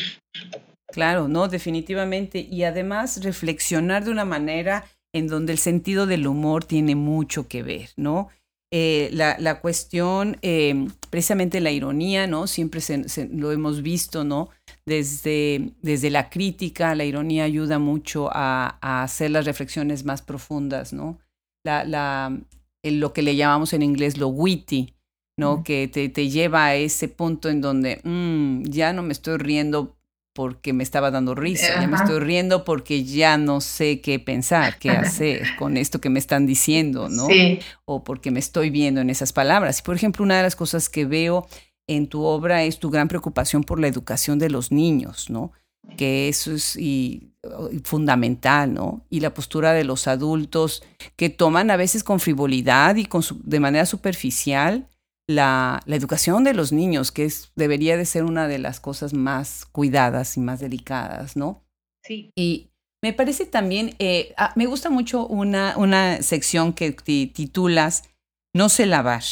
[0.91, 2.47] Claro, no, definitivamente.
[2.51, 7.63] Y además reflexionar de una manera en donde el sentido del humor tiene mucho que
[7.63, 8.29] ver, ¿no?
[8.73, 12.47] Eh, la, la, cuestión, eh, precisamente la ironía, ¿no?
[12.47, 14.49] Siempre se, lo hemos visto, ¿no?
[14.87, 21.19] Desde, desde la crítica, la ironía ayuda mucho a, hacer las reflexiones más profundas, ¿no?
[21.65, 22.37] La, la,
[22.83, 24.95] lo que le llamamos en inglés lo witty,
[25.37, 25.63] ¿no?
[25.63, 30.01] Que te, te, lleva a ese punto en donde mm, ya no me estoy riendo
[30.33, 34.79] porque me estaba dando risa, ya me estoy riendo porque ya no sé qué pensar,
[34.79, 37.27] qué hacer con esto que me están diciendo, ¿no?
[37.85, 39.81] O porque me estoy viendo en esas palabras.
[39.81, 41.47] Y por ejemplo, una de las cosas que veo
[41.91, 45.53] en tu obra es tu gran preocupación por la educación de los niños, ¿no?
[45.97, 47.33] Que eso es y,
[47.83, 49.05] fundamental, ¿no?
[49.11, 50.85] Y la postura de los adultos
[51.17, 54.89] que toman a veces con frivolidad y con de manera superficial
[55.27, 59.65] la, educación de los niños, que es, debería de ser una de las cosas más
[59.65, 61.65] cuidadas y más delicadas, ¿no?
[62.05, 62.31] Sí.
[62.37, 62.71] Y
[63.03, 68.05] me parece también, eh, ah, me gusta mucho una, una sección que titulas
[68.55, 69.23] No se lavar.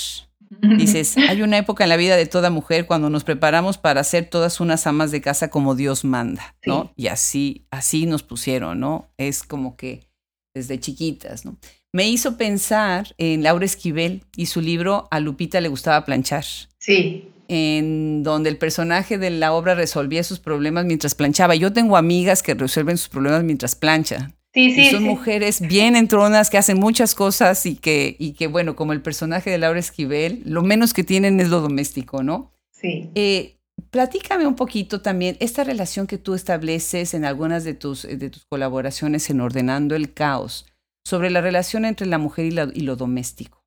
[0.79, 4.29] Dices, hay una época en la vida de toda mujer cuando nos preparamos para ser
[4.29, 6.93] todas unas amas de casa como Dios manda, ¿no?
[6.97, 9.11] Y así, así nos pusieron, ¿no?
[9.17, 10.09] Es como que
[10.55, 11.59] desde chiquitas, ¿no?
[11.93, 16.45] me hizo pensar en Laura Esquivel y su libro A Lupita le gustaba planchar.
[16.79, 17.29] Sí.
[17.49, 21.55] En donde el personaje de la obra resolvía sus problemas mientras planchaba.
[21.55, 24.35] Yo tengo amigas que resuelven sus problemas mientras planchan.
[24.59, 28.49] Sí, sí, y son mujeres bien entronas que hacen muchas cosas y que, y que,
[28.49, 32.51] bueno, como el personaje de Laura Esquivel, lo menos que tienen es lo doméstico, ¿no?
[32.73, 33.11] Sí.
[33.15, 33.57] Eh,
[33.91, 38.45] platícame un poquito también esta relación que tú estableces en algunas de tus, de tus
[38.47, 40.67] colaboraciones en Ordenando el Caos
[41.05, 43.63] sobre la relación entre la mujer y, lo doméstico?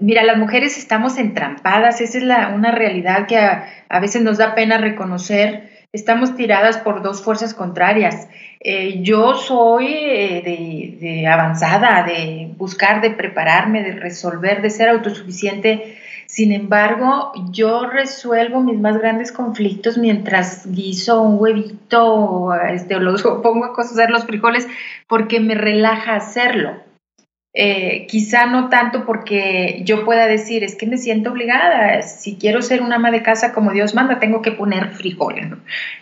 [0.00, 4.54] Mira, las mujeres estamos entrampadas, esa es la, una realidad que a, veces nos da
[4.54, 5.70] pena reconocer.
[5.92, 8.28] Estamos tiradas por dos fuerzas contrarias.
[8.66, 15.98] Eh, yo soy eh, de, avanzada, de buscar, de prepararme, de resolver, de ser autosuficiente
[16.26, 23.22] sin embargo, yo resuelvo mis más grandes conflictos mientras guiso un huevito este, o los
[23.42, 24.66] pongo a cocer los frijoles
[25.06, 26.82] porque me relaja hacerlo.
[27.56, 32.62] Eh, quizá no tanto porque yo pueda decir, es que me siento obligada, si quiero
[32.62, 35.46] ser una ama de casa como Dios manda, tengo que poner frijoles.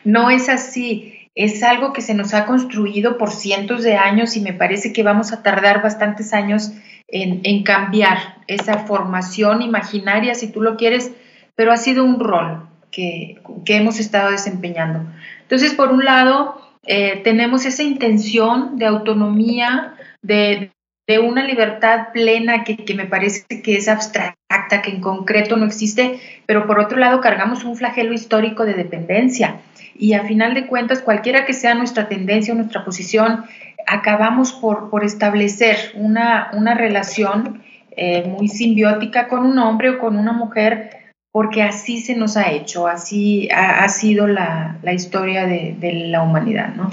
[0.05, 4.40] no es así es algo que se nos ha construido por cientos de años y
[4.40, 6.72] me parece que vamos a tardar bastantes años
[7.08, 11.12] en, cambiar esa formación imaginaria, si tú lo quieres,
[11.54, 15.04] pero ha sido un rol que, hemos estado desempeñando.
[15.42, 20.70] Entonces, por un lado, eh, tenemos esa intención de autonomía, de,
[21.22, 26.18] una libertad plena que, que, me parece que es abstracta, que en concreto no existe,
[26.46, 29.57] pero por otro lado cargamos un flagelo histórico de dependencia
[29.94, 33.44] y a final de cuentas, cualquiera que sea nuestra tendencia o nuestra posición,
[33.87, 37.62] acabamos por, por establecer una, una relación
[37.96, 40.90] eh, muy simbiótica con un hombre o con una mujer,
[41.31, 46.22] porque así se nos ha hecho, así ha, sido la, la historia de, de, la
[46.22, 46.75] humanidad.
[46.75, 46.90] ¿no?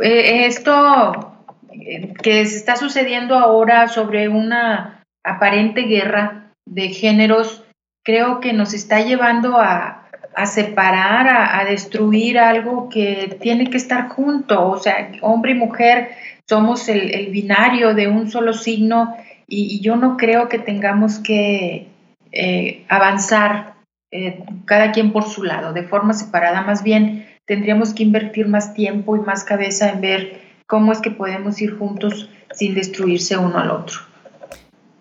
[0.00, 1.34] Eh, esto
[1.72, 7.64] eh, que se está sucediendo ahora sobre una aparente guerra de géneros,
[8.04, 10.00] creo que nos está llevando a,
[10.34, 14.68] a separar, a, destruir algo que tiene que estar junto.
[14.68, 16.10] O sea, hombre y mujer
[16.48, 19.14] somos el, binario de un solo signo
[19.46, 21.88] y, yo no creo que tengamos que
[22.32, 23.74] eh, avanzar
[24.12, 26.62] eh, cada quien por su lado, de forma separada.
[26.62, 31.10] Más bien, tendríamos que invertir más tiempo y más cabeza en ver cómo es que
[31.10, 34.09] podemos ir juntos sin destruirse uno al otro.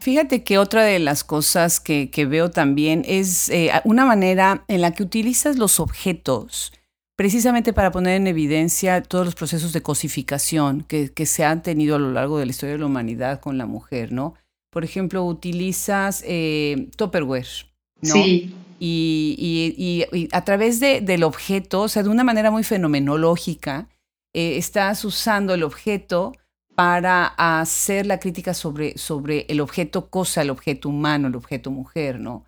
[0.10, 4.92] Fíjate que otra de las cosas que, veo también es eh, una manera en la
[4.92, 6.74] que utilizas los objetos
[7.16, 12.00] precisamente para poner en evidencia todos los procesos de cosificación que, se han tenido a
[12.00, 14.34] lo largo de la historia de la humanidad con la mujer, ¿no?
[14.72, 17.68] Por ejemplo, utilizas eh, Tupperware,
[18.02, 18.14] ¿no?
[18.16, 18.56] Sí.
[18.80, 23.90] Y, a través del objeto, o sea, de una manera muy fenomenológica,
[24.34, 26.34] eh, estás usando el objeto
[26.80, 32.22] para hacer la crítica sobre, sobre el objeto cosa, el objeto humano, el objeto mujer,
[32.22, 32.46] ¿no?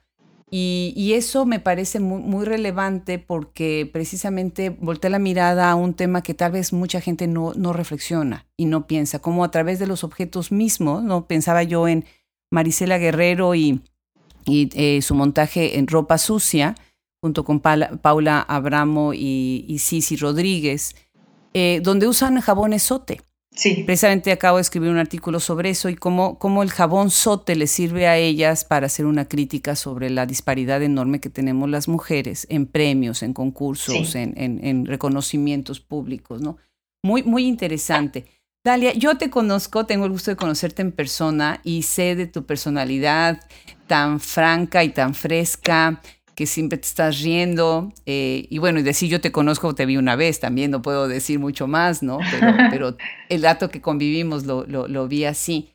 [0.50, 6.34] Y, eso me parece muy, relevante porque precisamente voltea la mirada a un tema que
[6.34, 10.06] tal vez mucha gente no, no reflexiona y no piensa, como a través de los
[10.06, 11.28] objetos mismos, ¿no?
[11.28, 12.06] Pensaba yo en
[12.52, 13.82] Marisela Guerrero y,
[14.46, 16.76] y eh, su montaje en ropa sucia,
[17.20, 20.96] junto con Paula, Abramo y, y Cici Rodríguez,
[21.54, 23.20] eh, donde usan jabón esote.
[23.54, 23.84] Sí.
[23.86, 27.68] Precisamente acabo de escribir un artículo sobre eso y cómo, cómo, el jabón sote le
[27.68, 32.48] sirve a ellas para hacer una crítica sobre la disparidad enorme que tenemos las mujeres
[32.50, 36.58] en premios, en concursos, en, en, reconocimientos públicos, ¿no?
[37.04, 38.26] Muy, muy interesante.
[38.64, 42.46] Dalia, yo te conozco, tengo el gusto de conocerte en persona y sé de tu
[42.46, 43.42] personalidad
[43.88, 46.02] tan franca y tan fresca
[46.36, 47.94] que siempre te estás riendo.
[48.06, 51.08] Eh, y bueno, y decir yo te conozco, te vi una vez también, no puedo
[51.08, 52.20] decir mucho más, ¿no?
[52.70, 52.98] Pero,
[53.30, 55.74] el dato que convivimos lo, lo, vi así.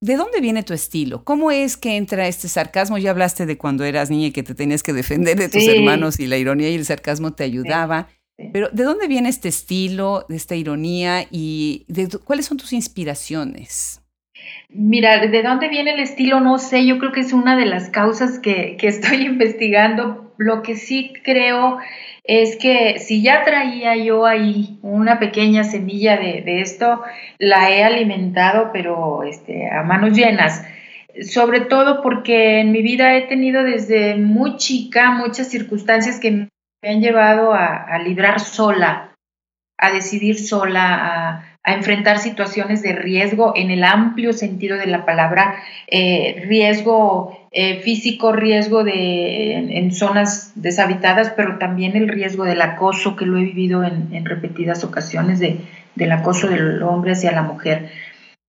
[0.00, 1.24] ¿De dónde viene tu estilo?
[1.24, 2.98] ¿Cómo es que entra este sarcasmo?
[2.98, 6.20] Ya hablaste de cuando eras niña y que te tenías que defender de tus hermanos
[6.20, 8.08] y la ironía y el sarcasmo te ayudaba.
[8.52, 14.00] Pero ¿de dónde viene este estilo, de esta ironía y de, cuáles son tus inspiraciones?
[14.68, 16.40] Mira, ¿de dónde viene el estilo?
[16.40, 20.32] No sé, yo creo que es una de las causas que, que estoy investigando.
[20.36, 21.78] Lo que sí creo
[22.28, 27.02] es que si ya traía yo ahí una pequeña semilla de, esto,
[27.38, 30.64] la he alimentado, pero este, a manos llenas.
[31.22, 36.48] Sobre todo porque en mi vida he tenido desde muy chica muchas circunstancias que me
[36.88, 39.14] han llevado a librar sola,
[39.78, 45.56] a decidir sola, a, enfrentar situaciones de riesgo en el amplio sentido de la palabra,
[45.86, 53.16] eh, riesgo eh, físico, riesgo de, en, zonas deshabitadas, pero también el riesgo del acoso
[53.16, 55.60] que lo he vivido en, repetidas ocasiones, de,
[55.94, 57.90] del acoso del hombre hacia la mujer.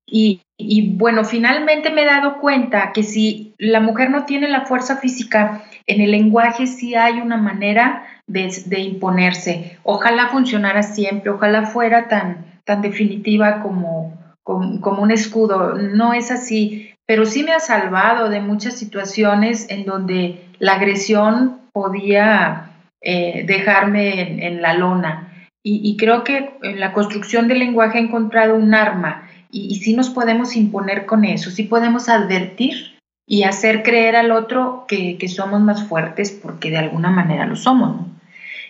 [0.05, 4.65] Y, y, bueno, finalmente me he dado cuenta que si la mujer no tiene la
[4.65, 9.78] fuerza física, en el lenguaje sí hay una manera de, de imponerse.
[9.84, 14.13] Ojalá funcionara siempre, ojalá fuera tan, tan definitiva como,
[14.43, 15.74] como, un escudo.
[15.74, 21.61] No es así, pero sí me ha salvado de muchas situaciones en donde la agresión
[21.74, 22.70] podía
[23.01, 25.34] eh, dejarme en, la lona.
[25.63, 30.11] Y, creo que en la construcción del lenguaje he encontrado un arma y, sí nos
[30.11, 32.97] podemos imponer con eso, sí podemos advertir
[33.28, 38.05] y hacer creer al otro que, somos más fuertes porque de alguna manera lo somos.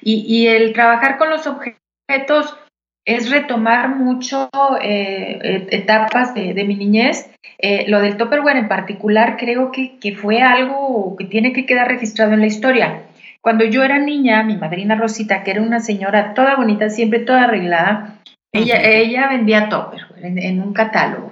[0.02, 2.56] Y, y, el trabajar con los objetos
[3.06, 4.50] es retomar mucho
[4.82, 7.30] eh, etapas de, mi niñez.
[7.58, 12.34] Eh, lo del Topperware en particular creo que, fue algo que tiene que quedar registrado
[12.34, 13.04] en la historia.
[13.42, 17.46] Cuando yo era niña, mi madrina Rosita, que era una señora toda bonita, siempre toda
[17.46, 18.22] arreglada,
[18.52, 21.32] ella, ella vendía Topperware en, en un catálogo.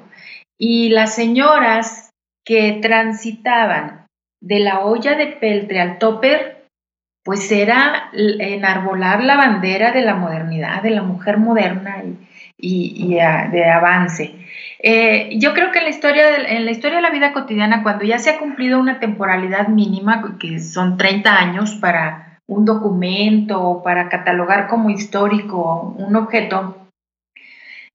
[0.57, 2.11] Y las señoras
[2.45, 4.07] que transitaban
[4.41, 6.56] de la olla de peltre al topper
[7.27, 12.01] pues era enarbolar la bandera de la modernidad, de la mujer moderna
[12.57, 14.33] y, de avance.
[14.79, 18.05] Eh, yo creo que en la, historia de, la historia de la vida cotidiana, cuando
[18.05, 23.83] ya se ha cumplido una temporalidad mínima, que son 30 años para un documento o
[23.83, 26.77] para catalogar como histórico un objeto,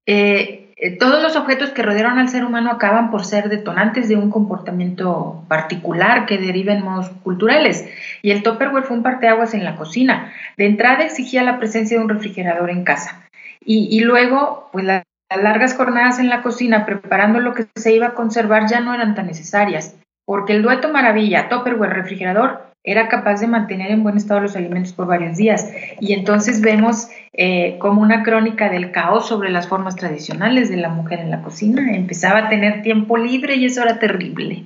[0.05, 4.17] eh, eh, todos los objetos que rodearon al ser humano acaban por ser detonantes de
[4.17, 7.89] un comportamiento particular que deriva en modos culturales.
[8.23, 10.33] Y el Tupperware fue un parteaguas en la cocina.
[10.57, 13.23] De entrada exigía la presencia de un refrigerador en casa.
[13.65, 15.05] Y, luego, pues las
[15.41, 19.15] largas jornadas en la cocina preparando lo que se iba a conservar ya no eran
[19.15, 19.97] tan necesarias,
[20.27, 25.07] porque el dueto maravilla, Tupperware-refrigerador, era capaz de mantener en buen estado los alimentos por
[25.07, 25.69] varios días.
[26.01, 30.89] Y entonces vemos eh, como una crónica del caos sobre las formas tradicionales de la
[30.89, 31.95] mujer en la cocina.
[31.95, 34.65] Empezaba a tener tiempo libre y eso era terrible.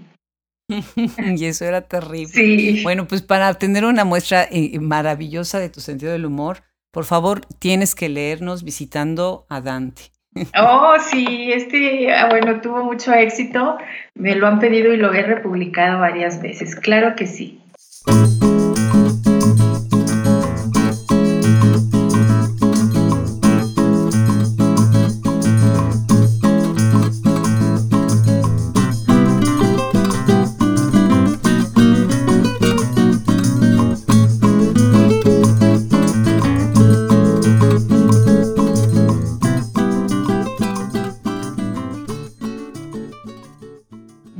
[0.97, 2.29] y eso era terrible.
[2.29, 2.81] Sí.
[2.83, 6.62] Bueno, pues para tener una muestra eh, maravillosa de tu sentido del humor,
[6.93, 10.03] por favor, tienes que leernos visitando a Dante.
[10.59, 13.79] Oh, sí, este, ah, bueno, tuvo mucho éxito.
[14.14, 16.77] Me lo han pedido y lo he republicado varias veces.
[16.77, 17.61] Claro que sí.
[18.07, 18.55] Thank you.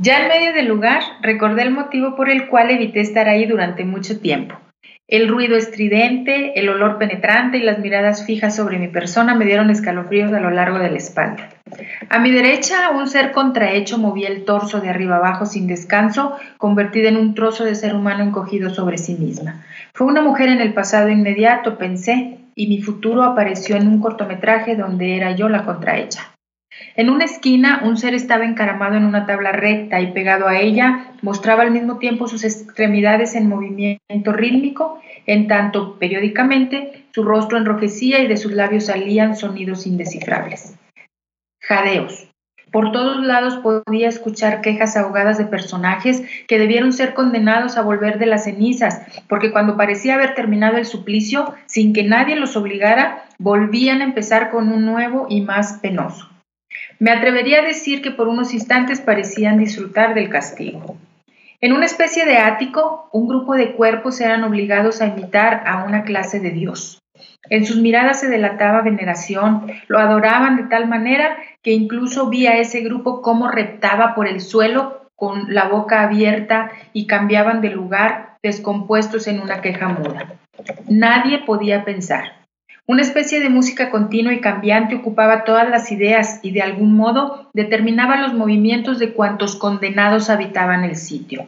[0.07, 3.83] Ya en medio del lugar, recordé el motivo por el cual evité estar ahí durante
[3.83, 4.55] mucho tiempo.
[5.05, 9.69] El ruido estridente, el olor penetrante y las miradas fijas sobre mi persona me dieron
[9.69, 11.49] escalofríos a lo largo de la espalda.
[12.07, 17.09] A mi derecha, un ser contrahecho movía el torso de arriba abajo sin descanso, convertida
[17.09, 19.65] en un trozo de ser humano encogido sobre sí misma.
[19.93, 24.77] Fue una mujer en el pasado inmediato, pensé, y mi futuro apareció en un cortometraje
[24.77, 26.36] donde era yo la contrahecha.
[26.95, 31.11] En una esquina, un ser estaba encaramado en una tabla recta y pegado a ella
[31.21, 38.19] mostraba al mismo tiempo sus extremidades en movimiento rítmico, en tanto periódicamente su rostro enrojecía
[38.19, 40.75] y de sus labios salían sonidos indescifrables.
[41.61, 42.27] Jadeos.
[42.71, 48.19] Por todos lados podía escuchar quejas ahogadas de personajes que debieron ser condenados a volver
[48.19, 53.23] de las cenizas, porque cuando parecía haber terminado el suplicio, sin que nadie los obligara,
[53.39, 56.29] volvían a empezar con un nuevo y más penoso.
[56.99, 60.97] Me atrevería a decir que por unos instantes parecían disfrutar del castigo.
[61.61, 66.03] En una especie de ático, un grupo de cuerpos eran obligados a imitar a una
[66.03, 66.99] clase de Dios.
[67.49, 72.57] En sus miradas se delataba veneración, lo adoraban de tal manera que incluso vi a
[72.57, 78.37] ese grupo cómo reptaba por el suelo con la boca abierta y cambiaban de lugar
[78.43, 80.33] descompuestos en una queja muda.
[80.87, 82.36] Nadie podía pensar.
[82.89, 87.49] Una especie de música continua y cambiante ocupaba todas las ideas y de algún modo
[87.53, 91.47] determinaba los movimientos de cuantos condenados habitaban el sitio.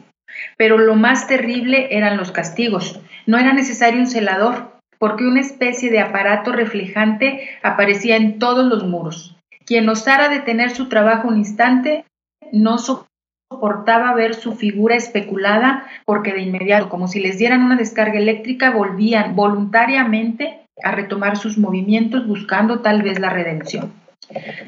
[0.58, 3.00] Pero lo más terrible eran los castigos.
[3.26, 8.86] No era necesario un celador, porque una especie de aparato reflejante aparecía en todos los
[8.86, 9.38] muros.
[9.66, 12.04] Quien osara detener su trabajo un instante
[12.52, 18.20] no soportaba ver su figura especulada porque de inmediato, como si les dieran una descarga
[18.20, 23.94] eléctrica, volvían voluntariamente a retomar sus movimientos buscando tal vez la redención.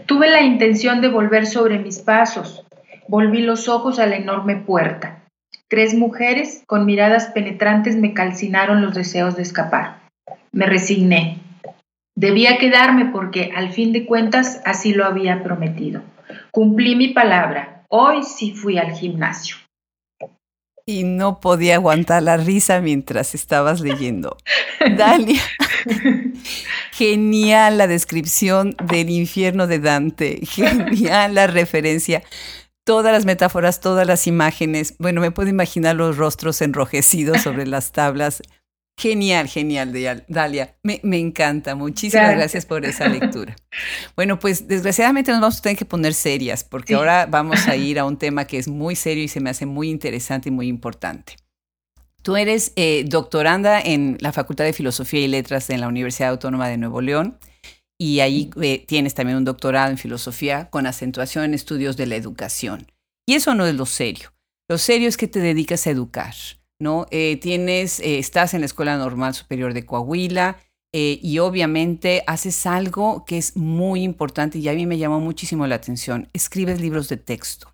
[0.05, 2.65] Tuve la intención de volver sobre mis pasos.
[3.07, 5.19] Volví los ojos a la enorme puerta.
[5.67, 9.99] Tres mujeres con miradas penetrantes me calcinaron los deseos de escapar.
[10.51, 11.37] Me resigné.
[12.15, 16.01] Debía quedarme porque, al fin de cuentas, así lo había prometido.
[16.51, 17.83] Cumplí mi palabra.
[17.87, 19.55] Hoy sí fui al gimnasio.
[20.85, 24.37] Y no podía aguantar la risa mientras estabas leyendo.
[24.97, 25.41] Dalia,
[26.91, 32.23] genial la descripción del infierno de Dante, genial la referencia,
[32.83, 34.95] todas las metáforas, todas las imágenes.
[34.99, 38.41] Bueno, me puedo imaginar los rostros enrojecidos sobre las tablas.
[39.01, 39.91] Genial, genial,
[40.27, 40.75] Dalia.
[40.83, 41.73] Me, encanta.
[41.73, 42.67] Muchísimas gracias.
[42.67, 43.55] por esa lectura.
[44.15, 47.97] Bueno, pues desgraciadamente nos vamos a tener que poner serias porque ahora vamos a ir
[47.97, 50.67] a un tema que es muy serio y se me hace muy interesante y muy
[50.67, 51.37] importante.
[52.21, 56.67] Tú eres eh, doctoranda en la Facultad de Filosofía y Letras en la Universidad Autónoma
[56.67, 57.39] de Nuevo León
[57.99, 62.17] y ahí eh, tienes también un doctorado en filosofía con acentuación en estudios de la
[62.17, 62.85] educación.
[63.27, 64.31] Y eso no es lo serio.
[64.69, 66.35] Lo serio es que te dedicas a educar
[66.81, 67.05] ¿no?
[67.11, 70.57] Eh, tienes, eh, estás en la Escuela Normal Superior de Coahuila
[70.91, 75.67] eh, y obviamente haces algo que es muy importante y a mí me llamó muchísimo
[75.67, 76.27] la atención.
[76.33, 77.73] Escribes libros de texto.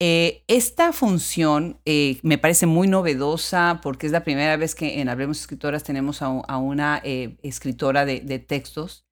[0.00, 1.78] esta función
[2.22, 6.56] me parece muy novedosa porque es la primera vez que en Hablemos Escritoras tenemos a,
[6.58, 7.00] una
[7.42, 9.06] escritora de, de textos.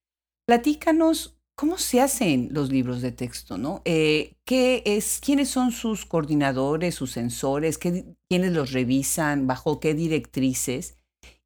[0.46, 3.59] Platícanos ¿Cómo se hacen los libros de texto?
[3.59, 3.82] ¿no?
[3.84, 7.78] Eh, ¿qué es, ¿Quiénes son sus coordinadores, sus sensores?
[7.78, 9.46] ¿Quiénes los revisan?
[9.46, 10.98] ¿Bajo qué directrices?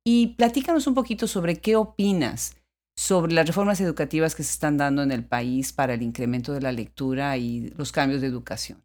[0.04, 2.56] Y platícanos un poquito sobre qué opinas
[2.96, 6.62] sobre las reformas educativas que se están dando en el país para el incremento de
[6.62, 8.82] la lectura y los cambios de educación.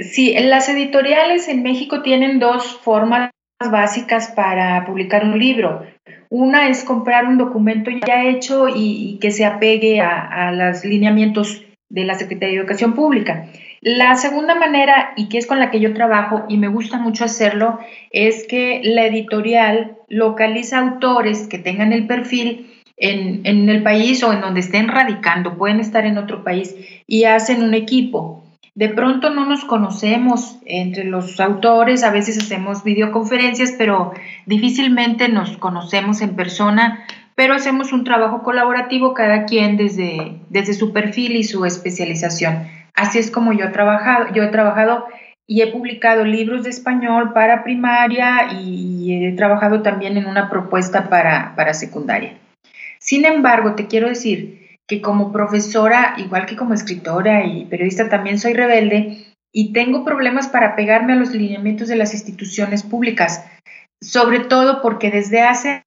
[0.00, 3.30] Sí, las editoriales en México tienen dos formas
[3.70, 5.84] básicas para publicar un libro.
[6.30, 12.04] Una es comprar un documento ya hecho y, que se apegue a, los lineamientos de
[12.04, 13.48] la Secretaría de Educación Pública.
[13.80, 17.24] La segunda manera, y que es con la que yo trabajo y me gusta mucho
[17.24, 17.78] hacerlo,
[18.10, 24.32] es que la editorial localiza autores que tengan el perfil en, en el país o
[24.32, 26.74] en donde estén radicando, pueden estar en otro país,
[27.06, 28.37] y hacen un equipo.
[28.78, 34.12] De pronto no nos conocemos entre los autores, a veces hacemos videoconferencias, pero
[34.46, 37.04] difícilmente nos conocemos en persona,
[37.34, 42.68] pero hacemos un trabajo colaborativo cada quien desde, desde su perfil y su especialización.
[42.94, 44.32] Así es como yo he trabajado.
[44.32, 45.06] Yo he trabajado
[45.44, 51.08] y he publicado libros de español para primaria y he trabajado también en una propuesta
[51.08, 52.38] para, para secundaria.
[53.00, 58.38] Sin embargo, te quiero decir que como profesora, igual que como escritora y periodista, también
[58.38, 63.44] soy rebelde y tengo problemas para pegarme a los lineamientos de las instituciones públicas,
[64.00, 65.84] sobre todo porque desde hace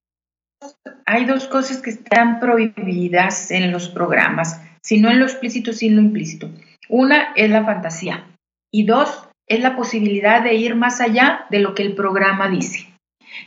[1.07, 5.87] hay dos cosas que están prohibidas en los programas, si no en lo explícito, sí
[5.87, 6.49] en lo implícito.
[6.87, 8.27] Una es la fantasía
[8.71, 12.90] y dos es la posibilidad de ir más allá de lo que el programa dice.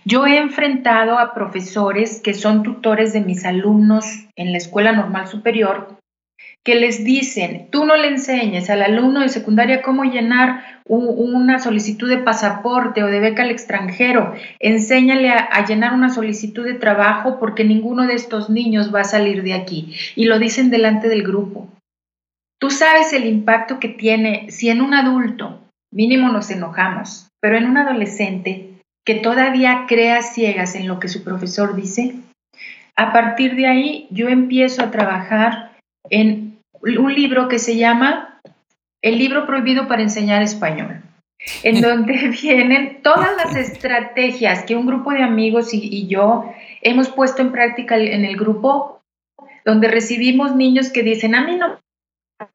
[0.04, 4.06] Yo he enfrentado a profesores que son tutores de mis alumnos
[4.36, 5.98] en la Escuela Normal Superior
[6.64, 12.08] que les dicen, tú no le enseñes al alumno de secundaria cómo llenar una solicitud
[12.08, 17.64] de pasaporte o de beca al extranjero, enséñale a, llenar una solicitud de trabajo porque
[17.64, 19.94] ninguno de estos niños va a salir de aquí.
[20.16, 21.68] Y lo dicen delante del grupo.
[22.58, 25.60] Tú sabes el impacto que tiene si en un adulto,
[25.92, 28.73] mínimo nos enojamos, pero en un adolescente
[29.04, 32.14] que todavía crea ciegas en lo que su profesor dice,
[32.96, 35.72] a partir de ahí yo empiezo a trabajar
[36.10, 38.40] en un libro que se llama
[39.02, 41.02] El libro prohibido para enseñar español,
[41.62, 47.08] en donde vienen todas las estrategias que un grupo de amigos y, y yo hemos
[47.08, 49.02] puesto en práctica en el grupo,
[49.64, 51.78] donde recibimos niños que dicen, a mí no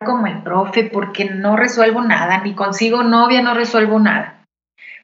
[0.05, 4.38] como el profe porque no resuelvo nada, ni consigo novia no resuelvo nada.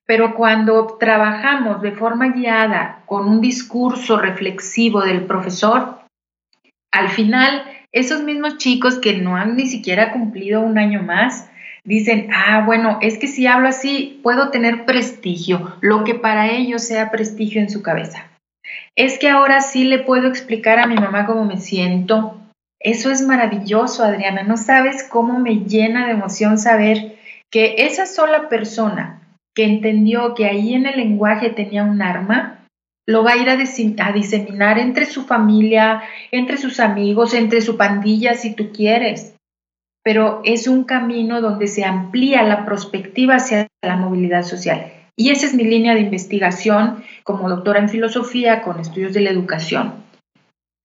[0.06, 6.00] Pero cuando trabajamos de forma guiada con un discurso reflexivo del profesor,
[6.92, 11.50] al final esos mismos chicos que no han ni siquiera cumplido un año más,
[11.86, 16.84] dicen, ah, bueno, es que si hablo así, puedo tener prestigio, lo que para ellos
[16.84, 18.28] sea prestigio en su cabeza.
[18.98, 22.38] Es que ahora sí le puedo explicar a mi mamá cómo me siento.
[22.80, 24.44] Eso es maravilloso, Adriana.
[24.44, 27.18] No sabes cómo me llena de emoción saber
[27.52, 29.15] que esa sola persona
[29.56, 32.68] que entendió que ahí en el lenguaje tenía un arma,
[33.08, 38.34] lo va a ir a, diseminar entre su familia, entre sus amigos, entre su pandilla,
[38.34, 39.36] si tú quieres.
[40.04, 44.92] Pero es un camino donde se amplía la perspectiva hacia la movilidad social.
[45.16, 49.30] Y esa es mi línea de investigación como doctora en filosofía con estudios de la
[49.30, 50.04] educación.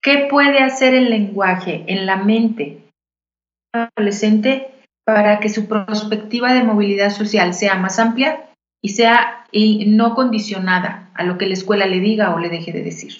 [0.01, 2.77] ¿Qué puede hacer el lenguaje en la mente
[3.73, 4.71] adolescente
[5.05, 8.50] para que su perspectiva de movilidad social sea más amplia
[8.81, 12.71] y sea y no condicionada a lo que la escuela le diga o le deje
[12.71, 13.13] de decir.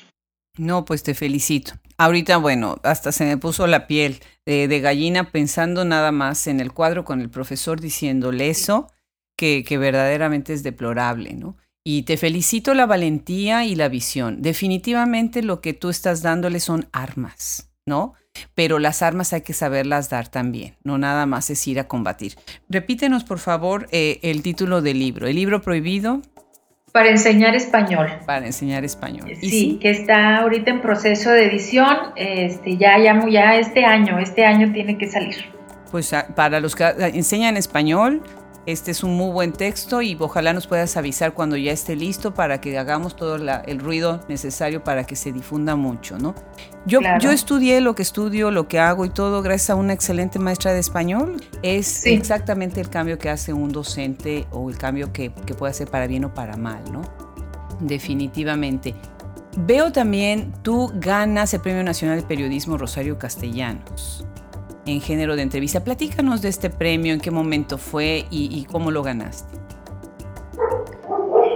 [0.58, 1.74] No, pues te felicito.
[1.98, 6.60] Ahorita, bueno, hasta se me puso la piel de, de gallina pensando nada más en
[6.60, 8.92] el cuadro con el profesor diciéndole eso,
[9.38, 11.58] que, que verdaderamente es deplorable, ¿no?
[11.84, 14.42] Y te felicito la valentía y la visión.
[14.42, 18.14] Definitivamente lo que tú estás dándole son armas, ¿no?
[18.56, 22.36] Pero las armas hay que saberlas dar también, no nada más es ir a combatir.
[22.70, 26.22] Repítenos, por favor, eh, el título del libro, el libro prohibido.
[26.92, 28.10] Para enseñar español.
[28.26, 29.32] Para enseñar español.
[29.40, 34.46] Sí, que está ahorita en proceso de edición, este, ya, ya, ya este año, este
[34.46, 35.36] año tiene que salir.
[35.90, 38.22] Pues ah, para los que enseñan español,
[38.66, 42.34] este es un muy buen texto y ojalá nos puedas avisar cuando ya esté listo
[42.34, 46.36] para que hagamos todo el ruido necesario para que se difunda mucho, ¿no?
[46.86, 50.40] Yo, yo estudié lo que estudio, lo que hago y todo gracias a una excelente
[50.40, 51.44] maestra de español.
[51.64, 55.90] Es exactamente el cambio que hace un docente o el cambio que, que puede hacer
[55.90, 57.02] para bien o para mal, ¿no?
[57.80, 58.96] Definitivamente.
[59.58, 64.26] Veo también, tú ganas el Premio Nacional de Periodismo Rosario Castellanos
[64.86, 65.84] en género de entrevista.
[65.84, 69.58] Platícanos de este premio, en qué momento fue y, cómo lo ganaste.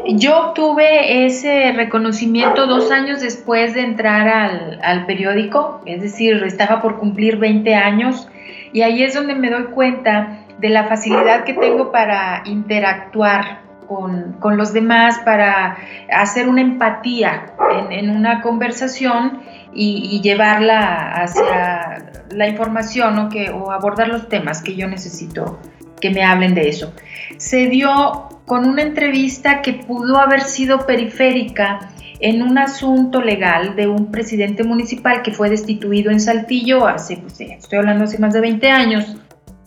[0.07, 6.79] Yo obtuve ese reconocimiento dos años después de entrar al, al, periódico, es decir, estaba
[6.81, 8.27] por cumplir 20 años
[8.71, 14.57] y ahí es donde me doy cuenta de la facilidad que tengo para interactuar con,
[14.57, 15.77] los demás, para
[16.11, 17.53] hacer una empatía
[17.89, 19.41] en, una conversación
[19.73, 25.59] y, llevarla hacia la información o, que, o abordar los temas que yo necesito
[25.99, 26.93] que me hablen de eso.
[27.37, 33.87] Se dio con una entrevista que pudo haber sido periférica en un asunto legal de
[33.87, 38.41] un presidente municipal que fue destituido en Saltillo hace, pues, estoy hablando hace más de
[38.41, 39.17] 20 años.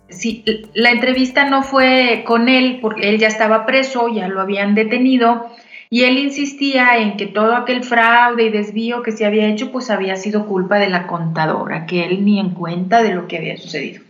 [0.08, 0.44] Sí,
[0.74, 5.50] la entrevista no fue con él porque él ya estaba preso, ya lo habían detenido,
[5.90, 9.90] y él insistía en que todo aquel fraude y desvío que se había hecho pues
[9.90, 13.56] había sido culpa de la contadora, que él ni en cuenta de lo que había
[13.56, 14.02] sucedido.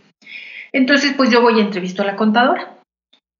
[0.71, 2.79] Entonces pues yo voy a entrevistar a la contadora,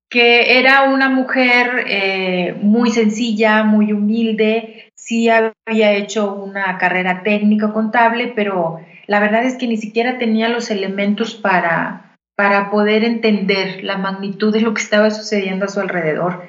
[0.09, 7.71] que era una mujer eh, muy sencilla, muy humilde, sí había hecho una carrera técnica
[7.71, 12.08] contable, pero la verdad es que ni siquiera tenía los elementos para,
[12.39, 16.47] para poder entender la magnitud de lo que estaba sucediendo a su alrededor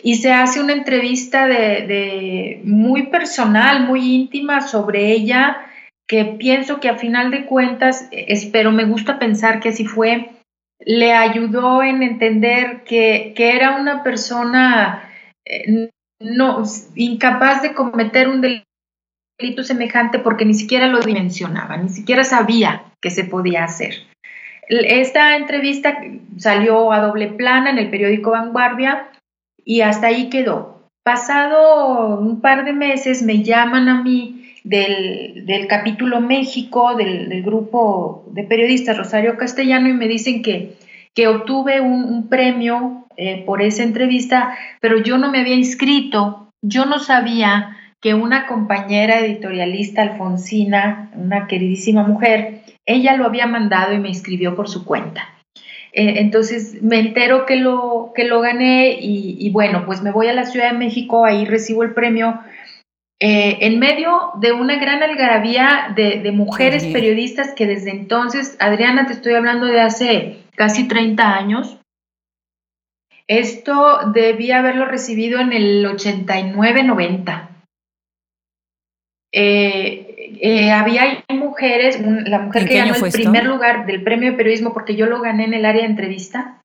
[0.00, 5.56] y se hace una entrevista de, muy personal, muy íntima sobre ella,
[6.06, 10.30] que pienso que a final de cuentas, espero, me gusta pensar que así fue,
[10.78, 15.10] le ayudó en entender que, era una persona
[15.44, 15.90] eh,
[16.94, 23.10] incapaz de cometer un delito semejante porque ni siquiera lo dimensionaba, ni siquiera sabía que
[23.10, 24.13] se podía hacer.
[24.68, 25.98] Esta entrevista
[26.36, 29.08] salió a doble plana en el periódico Vanguardia
[29.64, 30.88] y hasta ahí quedó.
[31.02, 38.44] Pasado un par de meses me llaman a mí del, capítulo México del, grupo de
[38.44, 40.76] periodistas Rosario Castellano y me dicen que,
[41.14, 46.86] que obtuve un, premio eh, por esa entrevista, pero yo no me había inscrito, yo
[46.86, 53.98] no sabía que una compañera editorialista alfonsina, una queridísima mujer, ella lo había mandado y
[53.98, 55.34] me inscribió por su cuenta.
[55.92, 60.32] Eh, entonces me entero que lo, que lo gané y, bueno, pues me voy a
[60.32, 62.40] la Ciudad de México, ahí recibo el premio.
[63.20, 69.12] Eh, en medio de una gran algarabía de, mujeres periodistas que desde entonces, Adriana, te
[69.12, 71.78] estoy hablando de hace casi 30 años,
[73.28, 77.48] esto debía haberlo recibido en el 89-90.
[79.32, 80.03] Eh,
[80.40, 84.96] eh, había mujeres, la mujer que ganó el primer lugar del premio de periodismo, porque
[84.96, 86.60] yo lo gané en el área de entrevista,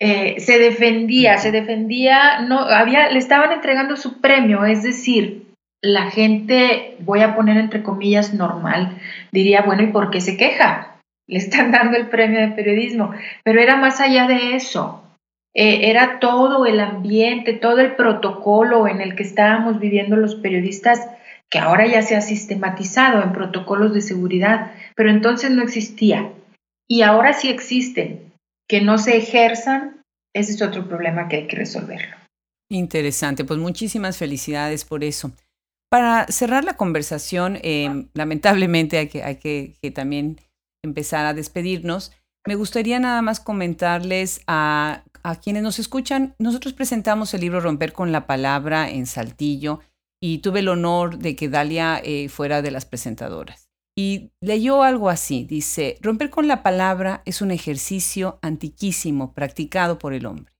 [0.00, 5.48] eh, se defendía, se defendía, no, había, le estaban entregando su premio, es decir,
[5.82, 8.98] la gente, voy a poner entre comillas normal,
[9.32, 11.00] diría, bueno, ¿y por qué se queja?
[11.26, 13.12] Le están dando el premio de periodismo,
[13.44, 15.04] pero era más allá de eso.
[15.54, 21.08] Eh, era todo el ambiente, todo el protocolo en el que estábamos viviendo los periodistas,
[21.50, 26.32] que ahora ya se ha sistematizado en protocolos de seguridad, pero entonces no existía.
[26.88, 28.32] Y ahora sí existen.
[28.68, 30.02] Que no se ejerzan,
[30.34, 32.16] ese es otro problema que hay que resolverlo.
[32.70, 35.32] Interesante, pues muchísimas felicidades por eso.
[35.90, 40.38] Para cerrar la conversación, em, lamentablemente hay que, también
[40.84, 42.12] empezar a despedirnos.
[42.46, 45.02] Me gustaría nada más comentarles a,
[45.42, 49.80] quienes nos escuchan, nosotros presentamos el libro Romper con la Palabra en Saltillo
[50.20, 53.68] y tuve el honor de que Dalia eh, fuera de las presentadoras.
[53.96, 60.12] Y leyó algo así, dice, romper con la palabra es un ejercicio antiquísimo practicado por
[60.12, 60.52] el hombre.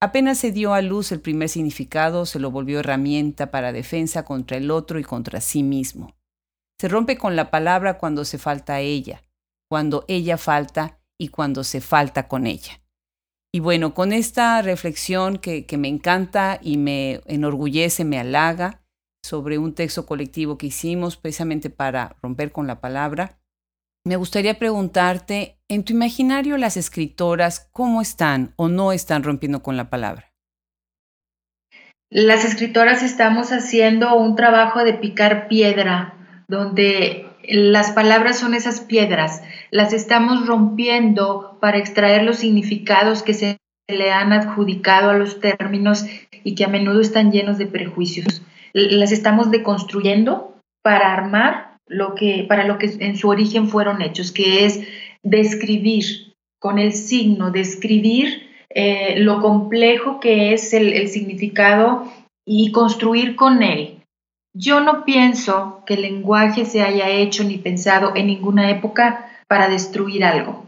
[0.00, 4.56] Apenas se dio a luz el primer significado, se lo volvió herramienta para defensa contra
[4.56, 6.16] el otro y contra sí mismo.
[6.80, 9.22] Se rompe con la palabra cuando se falta a ella,
[9.70, 12.80] cuando ella falta y cuando se falta con ella.
[13.54, 18.81] Y bueno, con esta reflexión que, que me encanta y me enorgullece, me halaga
[19.22, 23.38] sobre un texto colectivo que hicimos precisamente para romper con la palabra,
[24.04, 29.76] me gustaría preguntarte, en tu imaginario las escritoras, ¿cómo están o no están rompiendo con
[29.76, 30.32] la palabra?
[32.10, 39.42] Las escritoras estamos haciendo un trabajo de picar piedra, donde las palabras son esas piedras,
[39.70, 43.58] las estamos rompiendo para extraer los significados que se
[43.88, 46.06] le han adjudicado a los términos
[46.44, 48.42] y que a menudo están llenos de prejuicios.
[48.72, 54.32] Las estamos deconstruyendo para armar lo que, para lo que en su origen fueron hechos,
[54.32, 54.80] que es
[55.22, 62.10] describir con el signo, describir eh, lo complejo que es el, significado
[62.46, 63.98] y construir con él.
[64.54, 69.68] Yo no pienso que el lenguaje se haya hecho ni pensado en ninguna época para
[69.68, 70.64] destruir algo.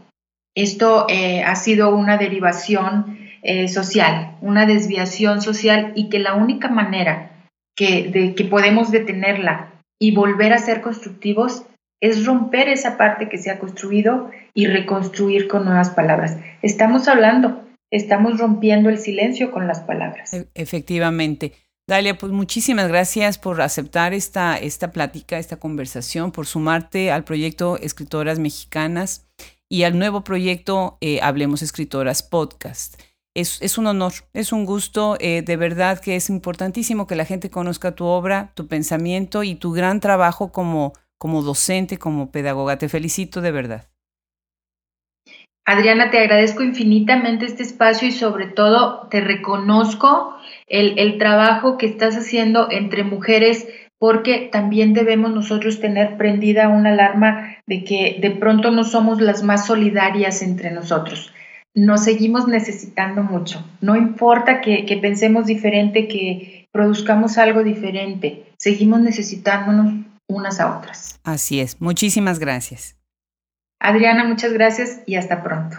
[0.55, 6.67] Esto eh, ha sido una derivación eh, social, una desviación social y que la única
[6.67, 7.34] manera
[7.75, 11.63] que, de, que podemos detenerla y volver a ser constructivos
[12.01, 16.37] es romper esa parte que se ha construido y reconstruir con nuevas palabras.
[16.61, 20.33] Estamos hablando, estamos rompiendo el silencio con las palabras.
[20.33, 21.53] E, efectivamente.
[21.87, 27.77] Dalia, pues muchísimas gracias por aceptar esta, esta plática, esta conversación, por sumarte al proyecto
[27.77, 29.27] Escritoras Mexicanas
[29.69, 32.99] y al nuevo proyecto eh, Hablemos Escritoras Podcast
[33.35, 37.49] es, un honor, es un gusto, eh, de verdad que es importantísimo que la gente
[37.49, 42.77] conozca tu obra, tu pensamiento y tu gran trabajo como, como docente, como pedagoga.
[42.77, 43.89] Te felicito de verdad.
[45.65, 50.35] Adriana, te agradezco infinitamente este espacio y sobre todo te reconozco
[50.67, 53.67] el, el trabajo que estás haciendo entre mujeres
[53.97, 59.43] porque también debemos nosotros tener prendida una alarma de que de pronto no somos las
[59.43, 61.33] más solidarias entre nosotros
[61.75, 63.63] nos seguimos necesitando mucho.
[63.81, 71.19] No importa que, pensemos diferente, que produzcamos algo diferente, seguimos necesitándonos unas a otras.
[71.23, 71.79] Así es.
[71.81, 72.95] Muchísimas gracias.
[73.79, 75.77] Adriana, muchas gracias y hasta pronto.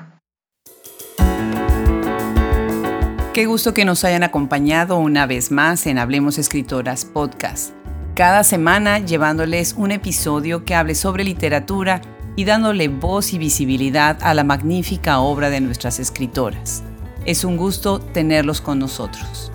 [3.33, 7.75] Qué gusto que nos hayan acompañado una vez más en Hablemos Escritoras Podcast.
[8.15, 12.01] Cada semana llevándoles un episodio que hable sobre literatura
[12.37, 16.83] y dándole voz y visibilidad a la magnífica obra de nuestras escritoras.
[17.25, 19.51] Es un gusto tenerlos con nosotros.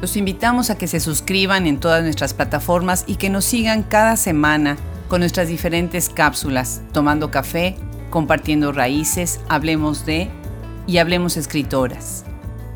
[0.00, 4.16] Los invitamos a que se suscriban en todas nuestras plataformas y que nos sigan cada
[4.16, 7.76] semana con nuestras diferentes cápsulas, tomando café,
[8.08, 10.30] compartiendo raíces, hablemos de
[10.86, 12.24] y hablemos escritoras.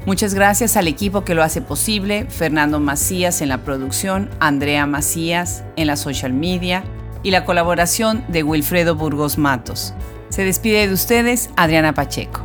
[0.07, 5.65] Muchas gracias al equipo que lo hace posible, Fernando Macías en la producción, Andrea Macías
[5.77, 6.85] en la social media,
[7.25, 9.95] y la colaboración de Wilfredo Burgos Matos.
[10.29, 12.43] Se despide de ustedes Adriana Pacheco.